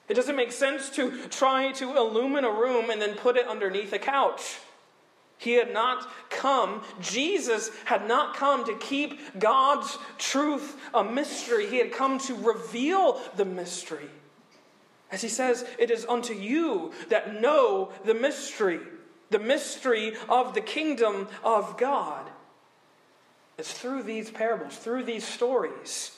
It 0.10 0.16
doesn't 0.16 0.36
make 0.36 0.52
sense 0.52 0.90
to 0.92 1.28
try 1.30 1.72
to 1.74 1.96
illumine 1.96 2.44
a 2.44 2.52
room 2.52 2.90
and 2.90 3.02
then 3.02 3.16
put 3.16 3.38
it 3.38 3.48
underneath 3.48 3.94
a 3.94 4.00
couch. 4.00 4.58
He 5.38 5.54
had 5.54 5.74
not 5.74 6.10
come, 6.30 6.84
Jesus 7.02 7.70
had 7.86 8.08
not 8.08 8.36
come 8.36 8.66
to 8.66 8.78
keep 8.78 9.40
God's 9.40 9.98
truth 10.18 10.78
a 10.94 11.04
mystery. 11.04 11.70
He 11.70 11.78
had 11.78 11.92
come 11.92 12.20
to 12.20 12.36
reveal 12.36 13.20
the 13.36 13.46
mystery. 13.46 14.10
As 15.12 15.22
he 15.22 15.30
says, 15.30 15.66
it 15.78 15.92
is 15.92 16.06
unto 16.06 16.34
you 16.34 16.94
that 17.10 17.42
know 17.42 17.92
the 18.06 18.14
mystery, 18.14 18.80
the 19.30 19.40
mystery 19.40 20.14
of 20.30 20.54
the 20.54 20.62
kingdom 20.62 21.28
of 21.44 21.78
God. 21.78 22.30
It's 23.58 23.72
through 23.72 24.04
these 24.04 24.32
parables, 24.32 24.76
through 24.78 25.04
these 25.04 25.26
stories 25.26 26.12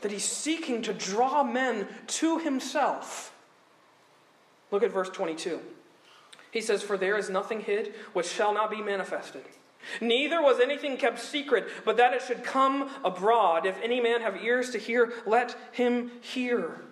that 0.00 0.12
he's 0.12 0.24
seeking 0.24 0.82
to 0.82 0.92
draw 0.92 1.42
men 1.42 1.86
to 2.06 2.38
himself. 2.38 3.34
Look 4.70 4.82
at 4.82 4.92
verse 4.92 5.08
22. 5.08 5.60
He 6.50 6.60
says, 6.60 6.82
For 6.82 6.96
there 6.96 7.16
is 7.16 7.30
nothing 7.30 7.60
hid 7.60 7.94
which 8.12 8.26
shall 8.26 8.52
not 8.52 8.70
be 8.70 8.82
manifested. 8.82 9.44
Neither 10.00 10.42
was 10.42 10.60
anything 10.60 10.96
kept 10.96 11.18
secret, 11.18 11.68
but 11.84 11.96
that 11.96 12.12
it 12.12 12.22
should 12.22 12.44
come 12.44 12.90
abroad. 13.04 13.64
If 13.64 13.80
any 13.82 14.00
man 14.00 14.20
have 14.20 14.42
ears 14.42 14.70
to 14.70 14.78
hear, 14.78 15.12
let 15.26 15.56
him 15.72 16.10
hear. 16.20 16.82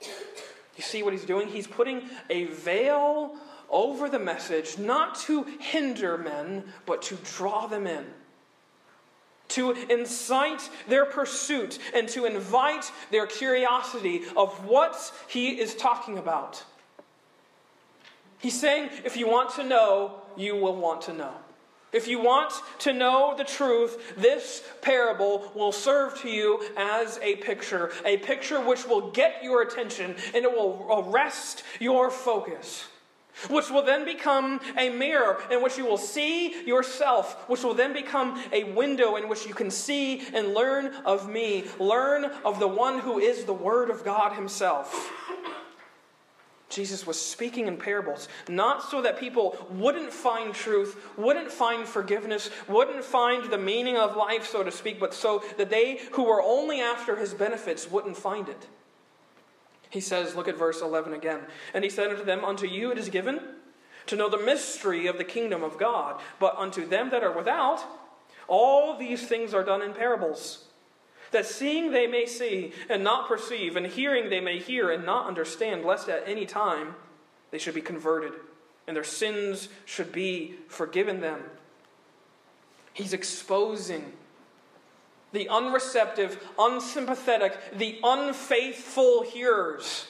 You 0.00 0.82
see 0.82 1.02
what 1.02 1.12
he's 1.12 1.24
doing? 1.24 1.48
He's 1.48 1.66
putting 1.66 2.08
a 2.30 2.44
veil 2.44 3.36
over 3.68 4.08
the 4.08 4.18
message, 4.18 4.78
not 4.78 5.16
to 5.20 5.44
hinder 5.60 6.16
men, 6.16 6.64
but 6.86 7.02
to 7.02 7.16
draw 7.16 7.66
them 7.66 7.86
in 7.86 8.06
to 9.48 9.72
incite 9.90 10.68
their 10.88 11.04
pursuit 11.04 11.78
and 11.94 12.08
to 12.10 12.24
invite 12.26 12.90
their 13.10 13.26
curiosity 13.26 14.22
of 14.36 14.64
what 14.64 15.12
he 15.28 15.60
is 15.60 15.74
talking 15.74 16.18
about. 16.18 16.64
He's 18.38 18.58
saying, 18.58 18.90
if 19.04 19.16
you 19.16 19.28
want 19.28 19.50
to 19.54 19.64
know, 19.64 20.22
you 20.36 20.54
will 20.56 20.76
want 20.76 21.02
to 21.02 21.12
know. 21.12 21.32
If 21.90 22.06
you 22.06 22.20
want 22.20 22.52
to 22.80 22.92
know 22.92 23.34
the 23.36 23.44
truth, 23.44 24.14
this 24.16 24.62
parable 24.82 25.50
will 25.54 25.72
serve 25.72 26.20
to 26.20 26.28
you 26.28 26.62
as 26.76 27.18
a 27.22 27.36
picture, 27.36 27.90
a 28.04 28.18
picture 28.18 28.60
which 28.60 28.86
will 28.86 29.10
get 29.10 29.42
your 29.42 29.62
attention 29.62 30.14
and 30.34 30.44
it 30.44 30.52
will 30.52 30.86
arrest 31.08 31.62
your 31.80 32.10
focus 32.10 32.84
which 33.48 33.70
will 33.70 33.82
then 33.82 34.04
become 34.04 34.60
a 34.76 34.90
mirror 34.90 35.42
in 35.50 35.62
which 35.62 35.78
you 35.78 35.84
will 35.84 35.98
see 35.98 36.66
yourself, 36.66 37.48
which 37.48 37.62
will 37.62 37.74
then 37.74 37.92
become 37.92 38.42
a 38.52 38.64
window 38.64 39.16
in 39.16 39.28
which 39.28 39.46
you 39.46 39.54
can 39.54 39.70
see 39.70 40.26
and 40.34 40.54
learn 40.54 40.94
of 41.04 41.28
me, 41.28 41.64
learn 41.78 42.24
of 42.44 42.58
the 42.58 42.68
one 42.68 43.00
who 43.00 43.18
is 43.18 43.44
the 43.44 43.52
Word 43.52 43.90
of 43.90 44.04
God 44.04 44.32
Himself. 44.32 45.10
Jesus 46.68 47.06
was 47.06 47.20
speaking 47.20 47.66
in 47.66 47.78
parables, 47.78 48.28
not 48.48 48.82
so 48.82 49.00
that 49.02 49.18
people 49.18 49.56
wouldn't 49.70 50.12
find 50.12 50.54
truth, 50.54 51.00
wouldn't 51.16 51.50
find 51.50 51.88
forgiveness, 51.88 52.50
wouldn't 52.68 53.04
find 53.04 53.50
the 53.50 53.58
meaning 53.58 53.96
of 53.96 54.16
life, 54.16 54.46
so 54.46 54.62
to 54.62 54.70
speak, 54.70 55.00
but 55.00 55.14
so 55.14 55.42
that 55.56 55.70
they 55.70 55.98
who 56.12 56.24
were 56.24 56.42
only 56.42 56.80
after 56.80 57.16
his 57.16 57.32
benefits 57.32 57.90
wouldn't 57.90 58.16
find 58.16 58.48
it. 58.48 58.66
He 59.90 60.00
says, 60.00 60.34
look 60.34 60.48
at 60.48 60.58
verse 60.58 60.80
11 60.80 61.12
again. 61.12 61.40
And 61.72 61.84
he 61.84 61.90
said 61.90 62.10
unto 62.10 62.24
them, 62.24 62.44
Unto 62.44 62.66
you 62.66 62.90
it 62.90 62.98
is 62.98 63.08
given 63.08 63.40
to 64.06 64.16
know 64.16 64.28
the 64.28 64.38
mystery 64.38 65.06
of 65.06 65.18
the 65.18 65.24
kingdom 65.24 65.62
of 65.62 65.78
God, 65.78 66.20
but 66.38 66.56
unto 66.56 66.86
them 66.86 67.10
that 67.10 67.22
are 67.22 67.32
without, 67.32 67.84
all 68.46 68.96
these 68.96 69.26
things 69.26 69.54
are 69.54 69.64
done 69.64 69.82
in 69.82 69.92
parables. 69.92 70.64
That 71.30 71.46
seeing 71.46 71.92
they 71.92 72.06
may 72.06 72.24
see 72.24 72.72
and 72.88 73.04
not 73.04 73.28
perceive, 73.28 73.76
and 73.76 73.86
hearing 73.86 74.30
they 74.30 74.40
may 74.40 74.58
hear 74.58 74.90
and 74.90 75.04
not 75.04 75.26
understand, 75.26 75.84
lest 75.84 76.08
at 76.08 76.26
any 76.26 76.46
time 76.46 76.94
they 77.50 77.58
should 77.58 77.74
be 77.74 77.82
converted, 77.82 78.32
and 78.86 78.96
their 78.96 79.04
sins 79.04 79.68
should 79.84 80.10
be 80.10 80.54
forgiven 80.68 81.20
them. 81.20 81.42
He's 82.94 83.12
exposing 83.12 84.12
the 85.32 85.48
unreceptive, 85.48 86.42
unsympathetic, 86.58 87.58
the 87.76 87.98
unfaithful 88.02 89.22
hearers 89.22 90.06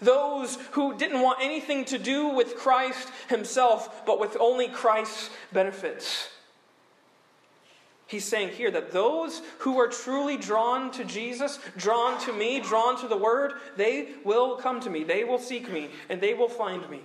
Those 0.00 0.56
who 0.72 0.96
didn't 0.96 1.20
want 1.20 1.40
anything 1.42 1.84
to 1.86 1.98
do 1.98 2.28
with 2.28 2.56
Christ 2.56 3.08
himself, 3.28 4.06
but 4.06 4.18
with 4.18 4.36
only 4.40 4.68
Christ's 4.68 5.30
benefits. 5.52 6.28
He's 8.06 8.24
saying 8.24 8.50
here 8.50 8.70
that 8.70 8.90
those 8.90 9.40
who 9.58 9.78
are 9.78 9.86
truly 9.86 10.36
drawn 10.36 10.90
to 10.92 11.04
Jesus, 11.04 11.60
drawn 11.76 12.18
to 12.22 12.32
me, 12.32 12.60
drawn 12.60 12.98
to 13.00 13.08
the 13.08 13.16
Word, 13.16 13.52
they 13.76 14.08
will 14.24 14.56
come 14.56 14.80
to 14.80 14.90
me. 14.90 15.04
They 15.04 15.22
will 15.22 15.38
seek 15.38 15.70
me, 15.70 15.90
and 16.08 16.20
they 16.20 16.34
will 16.34 16.48
find 16.48 16.88
me. 16.90 17.02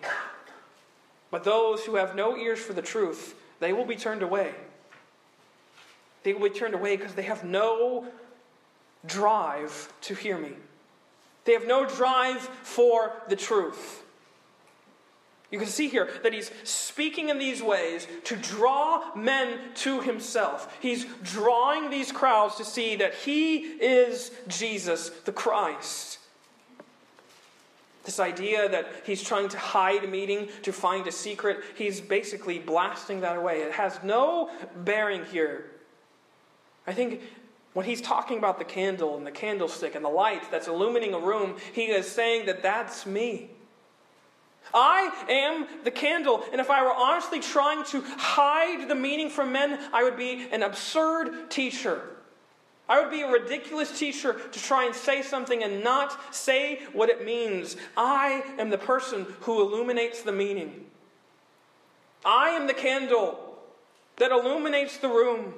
But 1.29 1.43
those 1.43 1.83
who 1.83 1.95
have 1.97 2.15
no 2.15 2.37
ears 2.37 2.59
for 2.59 2.73
the 2.73 2.81
truth, 2.81 3.35
they 3.59 3.73
will 3.73 3.85
be 3.85 3.97
turned 3.97 4.23
away. 4.23 4.55
They 6.25 6.33
will 6.33 6.49
be 6.49 6.55
turned 6.55 6.73
away 6.73 6.97
because 6.97 7.13
they 7.13 7.21
have 7.21 7.43
no 7.43 8.07
drive 9.05 9.93
to 10.01 10.15
hear 10.15 10.39
me. 10.39 10.53
They 11.45 11.53
have 11.53 11.67
no 11.67 11.85
drive 11.85 12.41
for 12.41 13.13
the 13.29 13.35
truth. 13.35 14.01
You 15.51 15.59
can 15.59 15.67
see 15.67 15.87
here 15.87 16.09
that 16.23 16.33
he's 16.33 16.49
speaking 16.63 17.29
in 17.29 17.37
these 17.37 17.61
ways 17.61 18.07
to 18.23 18.35
draw 18.35 19.15
men 19.15 19.59
to 19.75 20.01
himself. 20.01 20.75
He's 20.81 21.05
drawing 21.21 21.91
these 21.91 22.11
crowds 22.11 22.55
to 22.55 22.65
see 22.65 22.95
that 22.95 23.13
he 23.13 23.57
is 23.57 24.31
Jesus, 24.47 25.11
the 25.25 25.31
Christ. 25.31 26.17
This 28.03 28.19
idea 28.19 28.67
that 28.67 28.87
he's 29.05 29.21
trying 29.21 29.49
to 29.49 29.59
hide 29.59 30.03
a 30.03 30.07
meeting 30.07 30.49
to 30.63 30.73
find 30.73 31.05
a 31.05 31.11
secret, 31.11 31.59
he's 31.75 32.01
basically 32.01 32.57
blasting 32.57 33.21
that 33.21 33.37
away. 33.37 33.61
It 33.61 33.73
has 33.73 33.99
no 34.01 34.49
bearing 34.77 35.23
here. 35.25 35.65
I 36.87 36.93
think 36.93 37.21
when 37.73 37.85
he's 37.85 38.01
talking 38.01 38.37
about 38.37 38.57
the 38.57 38.65
candle 38.65 39.17
and 39.17 39.27
the 39.27 39.31
candlestick 39.31 39.95
and 39.95 40.05
the 40.05 40.09
light 40.09 40.49
that's 40.49 40.67
illuminating 40.67 41.13
a 41.13 41.19
room, 41.19 41.57
he 41.73 41.85
is 41.85 42.09
saying 42.09 42.45
that 42.45 42.63
that's 42.63 43.05
me. 43.05 43.49
I 44.73 45.11
am 45.29 45.67
the 45.83 45.91
candle, 45.91 46.43
and 46.51 46.59
if 46.59 46.69
I 46.69 46.83
were 46.83 46.93
honestly 46.93 47.39
trying 47.39 47.83
to 47.85 48.01
hide 48.17 48.87
the 48.87 48.95
meaning 48.95 49.29
from 49.29 49.51
men, 49.51 49.79
I 49.93 50.03
would 50.03 50.17
be 50.17 50.47
an 50.51 50.63
absurd 50.63 51.51
teacher. 51.51 52.01
I 52.87 53.01
would 53.01 53.11
be 53.11 53.21
a 53.21 53.31
ridiculous 53.31 53.97
teacher 53.97 54.33
to 54.33 54.59
try 54.59 54.85
and 54.85 54.95
say 54.95 55.21
something 55.21 55.63
and 55.63 55.83
not 55.83 56.33
say 56.33 56.81
what 56.93 57.09
it 57.09 57.25
means. 57.25 57.77
I 57.97 58.43
am 58.57 58.69
the 58.69 58.77
person 58.77 59.25
who 59.41 59.61
illuminates 59.61 60.21
the 60.21 60.31
meaning. 60.31 60.85
I 62.23 62.49
am 62.49 62.67
the 62.67 62.73
candle 62.73 63.57
that 64.17 64.31
illuminates 64.31 64.97
the 64.97 65.09
room 65.09 65.53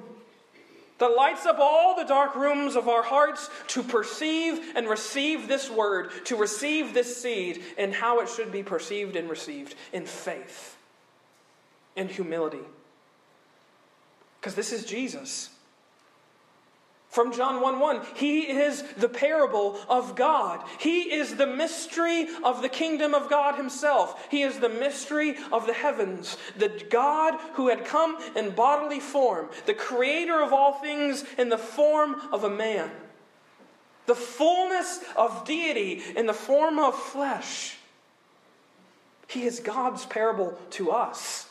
that 0.98 1.16
lights 1.16 1.46
up 1.46 1.58
all 1.58 1.96
the 1.96 2.04
dark 2.04 2.34
rooms 2.34 2.76
of 2.76 2.88
our 2.88 3.02
hearts 3.02 3.48
to 3.68 3.82
perceive 3.82 4.60
and 4.74 4.88
receive 4.88 5.48
this 5.48 5.70
word, 5.70 6.10
to 6.26 6.36
receive 6.36 6.94
this 6.94 7.20
seed, 7.20 7.62
and 7.76 7.94
how 7.94 8.20
it 8.20 8.28
should 8.28 8.52
be 8.52 8.62
perceived 8.62 9.16
and 9.16 9.30
received 9.30 9.74
in 9.92 10.04
faith, 10.04 10.76
in 11.96 12.08
humility. 12.08 12.64
Because 14.40 14.54
this 14.54 14.72
is 14.72 14.84
Jesus. 14.84 15.50
From 17.08 17.32
John 17.32 17.62
1 17.62 17.80
1, 17.80 18.02
he 18.16 18.40
is 18.40 18.82
the 18.98 19.08
parable 19.08 19.78
of 19.88 20.14
God. 20.14 20.62
He 20.78 21.14
is 21.14 21.36
the 21.36 21.46
mystery 21.46 22.28
of 22.44 22.60
the 22.60 22.68
kingdom 22.68 23.14
of 23.14 23.30
God 23.30 23.54
himself. 23.54 24.28
He 24.30 24.42
is 24.42 24.58
the 24.58 24.68
mystery 24.68 25.36
of 25.50 25.66
the 25.66 25.72
heavens. 25.72 26.36
The 26.58 26.68
God 26.90 27.40
who 27.54 27.68
had 27.68 27.86
come 27.86 28.18
in 28.36 28.50
bodily 28.50 29.00
form, 29.00 29.48
the 29.64 29.74
creator 29.74 30.42
of 30.42 30.52
all 30.52 30.74
things 30.74 31.24
in 31.38 31.48
the 31.48 31.58
form 31.58 32.16
of 32.30 32.44
a 32.44 32.50
man. 32.50 32.90
The 34.04 34.14
fullness 34.14 35.00
of 35.16 35.46
deity 35.46 36.02
in 36.14 36.26
the 36.26 36.34
form 36.34 36.78
of 36.78 36.94
flesh. 36.94 37.78
He 39.28 39.44
is 39.44 39.60
God's 39.60 40.04
parable 40.04 40.58
to 40.70 40.90
us. 40.90 41.48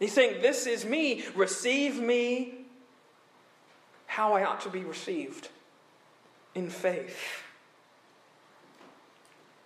He's 0.00 0.12
saying, 0.12 0.42
This 0.42 0.66
is 0.66 0.84
me. 0.84 1.24
Receive 1.36 2.00
me 2.00 2.57
how 4.08 4.32
I 4.32 4.42
ought 4.42 4.62
to 4.62 4.70
be 4.70 4.82
received 4.82 5.48
in 6.54 6.68
faith. 6.68 7.16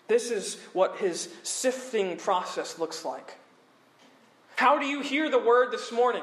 This 0.08 0.30
is 0.30 0.58
what 0.74 0.98
his 0.98 1.30
sifting 1.42 2.18
process 2.18 2.78
looks 2.78 3.02
like. 3.04 3.38
How 4.56 4.78
do 4.78 4.84
you 4.84 5.00
hear 5.00 5.30
the 5.30 5.38
word 5.38 5.72
this 5.72 5.90
morning? 5.90 6.22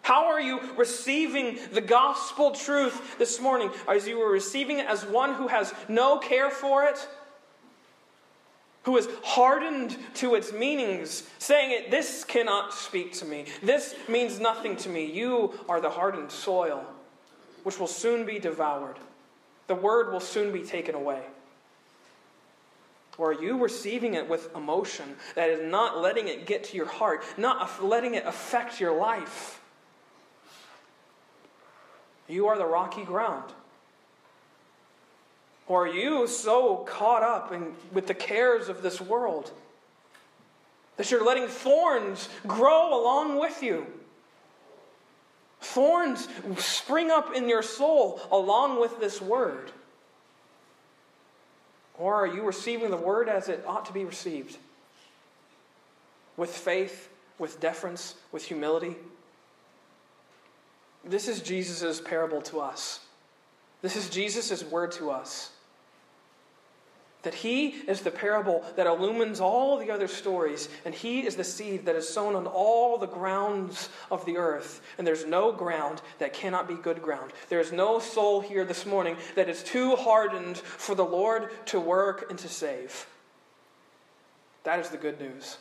How 0.00 0.26
are 0.26 0.40
you 0.40 0.58
receiving 0.76 1.58
the 1.70 1.80
gospel 1.80 2.50
truth 2.50 3.18
this 3.18 3.40
morning? 3.40 3.70
As 3.86 4.08
you 4.08 4.20
are 4.22 4.32
receiving 4.32 4.80
it 4.80 4.86
as 4.86 5.04
one 5.04 5.34
who 5.34 5.46
has 5.46 5.72
no 5.88 6.18
care 6.18 6.50
for 6.50 6.84
it, 6.84 7.08
who 8.82 8.96
is 8.96 9.06
hardened 9.22 9.96
to 10.14 10.34
its 10.34 10.52
meanings, 10.52 11.22
saying 11.38 11.70
it, 11.70 11.90
this 11.92 12.24
cannot 12.24 12.74
speak 12.74 13.12
to 13.12 13.24
me. 13.26 13.44
This 13.62 13.94
means 14.08 14.40
nothing 14.40 14.74
to 14.78 14.88
me. 14.88 15.04
You 15.04 15.52
are 15.68 15.80
the 15.80 15.90
hardened 15.90 16.32
soil 16.32 16.84
which 17.62 17.78
will 17.78 17.86
soon 17.86 18.24
be 18.24 18.38
devoured. 18.38 18.96
The 19.66 19.74
word 19.74 20.12
will 20.12 20.20
soon 20.20 20.52
be 20.52 20.62
taken 20.62 20.94
away. 20.94 21.22
Or 23.18 23.30
are 23.32 23.42
you 23.42 23.58
receiving 23.58 24.14
it 24.14 24.28
with 24.28 24.54
emotion 24.56 25.16
that 25.34 25.50
is 25.50 25.70
not 25.70 25.98
letting 26.00 26.28
it 26.28 26.46
get 26.46 26.64
to 26.64 26.76
your 26.76 26.86
heart, 26.86 27.22
not 27.36 27.84
letting 27.84 28.14
it 28.14 28.24
affect 28.26 28.80
your 28.80 28.96
life? 28.96 29.60
You 32.28 32.46
are 32.46 32.56
the 32.56 32.66
rocky 32.66 33.04
ground. 33.04 33.52
Or 35.66 35.86
are 35.86 35.92
you 35.92 36.26
so 36.26 36.76
caught 36.88 37.22
up 37.22 37.52
in, 37.52 37.74
with 37.92 38.06
the 38.06 38.14
cares 38.14 38.68
of 38.68 38.82
this 38.82 39.00
world 39.00 39.50
that 40.96 41.10
you're 41.10 41.24
letting 41.24 41.48
thorns 41.48 42.28
grow 42.46 42.98
along 43.00 43.38
with 43.38 43.62
you? 43.62 43.86
Thorns 45.62 46.28
spring 46.58 47.10
up 47.10 47.34
in 47.34 47.48
your 47.48 47.62
soul 47.62 48.20
along 48.30 48.80
with 48.80 48.98
this 49.00 49.22
word. 49.22 49.70
Or 51.98 52.14
are 52.16 52.26
you 52.26 52.42
receiving 52.42 52.90
the 52.90 52.96
word 52.96 53.28
as 53.28 53.48
it 53.48 53.64
ought 53.66 53.86
to 53.86 53.92
be 53.92 54.04
received? 54.04 54.58
With 56.36 56.50
faith, 56.50 57.08
with 57.38 57.60
deference, 57.60 58.16
with 58.32 58.44
humility? 58.44 58.96
This 61.04 61.28
is 61.28 61.40
Jesus' 61.40 62.00
parable 62.00 62.42
to 62.42 62.60
us. 62.60 63.00
This 63.82 63.96
is 63.96 64.10
Jesus' 64.10 64.64
word 64.64 64.92
to 64.92 65.10
us. 65.10 65.50
That 67.22 67.34
he 67.34 67.68
is 67.68 68.00
the 68.00 68.10
parable 68.10 68.64
that 68.74 68.88
illumines 68.88 69.40
all 69.40 69.78
the 69.78 69.92
other 69.92 70.08
stories, 70.08 70.68
and 70.84 70.92
he 70.92 71.24
is 71.24 71.36
the 71.36 71.44
seed 71.44 71.86
that 71.86 71.94
is 71.94 72.08
sown 72.08 72.34
on 72.34 72.48
all 72.48 72.98
the 72.98 73.06
grounds 73.06 73.90
of 74.10 74.24
the 74.26 74.38
earth. 74.38 74.80
And 74.98 75.06
there's 75.06 75.24
no 75.24 75.52
ground 75.52 76.02
that 76.18 76.32
cannot 76.32 76.66
be 76.66 76.74
good 76.74 77.00
ground. 77.00 77.32
There 77.48 77.60
is 77.60 77.70
no 77.70 78.00
soul 78.00 78.40
here 78.40 78.64
this 78.64 78.84
morning 78.84 79.16
that 79.36 79.48
is 79.48 79.62
too 79.62 79.94
hardened 79.94 80.58
for 80.58 80.96
the 80.96 81.04
Lord 81.04 81.50
to 81.66 81.78
work 81.78 82.28
and 82.28 82.38
to 82.40 82.48
save. 82.48 83.06
That 84.64 84.80
is 84.80 84.88
the 84.88 84.96
good 84.96 85.20
news. 85.20 85.58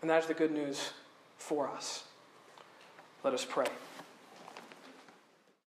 And 0.00 0.10
that 0.10 0.22
is 0.22 0.26
the 0.26 0.34
good 0.34 0.52
news 0.52 0.90
for 1.38 1.68
us. 1.68 2.04
Let 3.22 3.34
us 3.34 3.44
pray. 3.44 3.68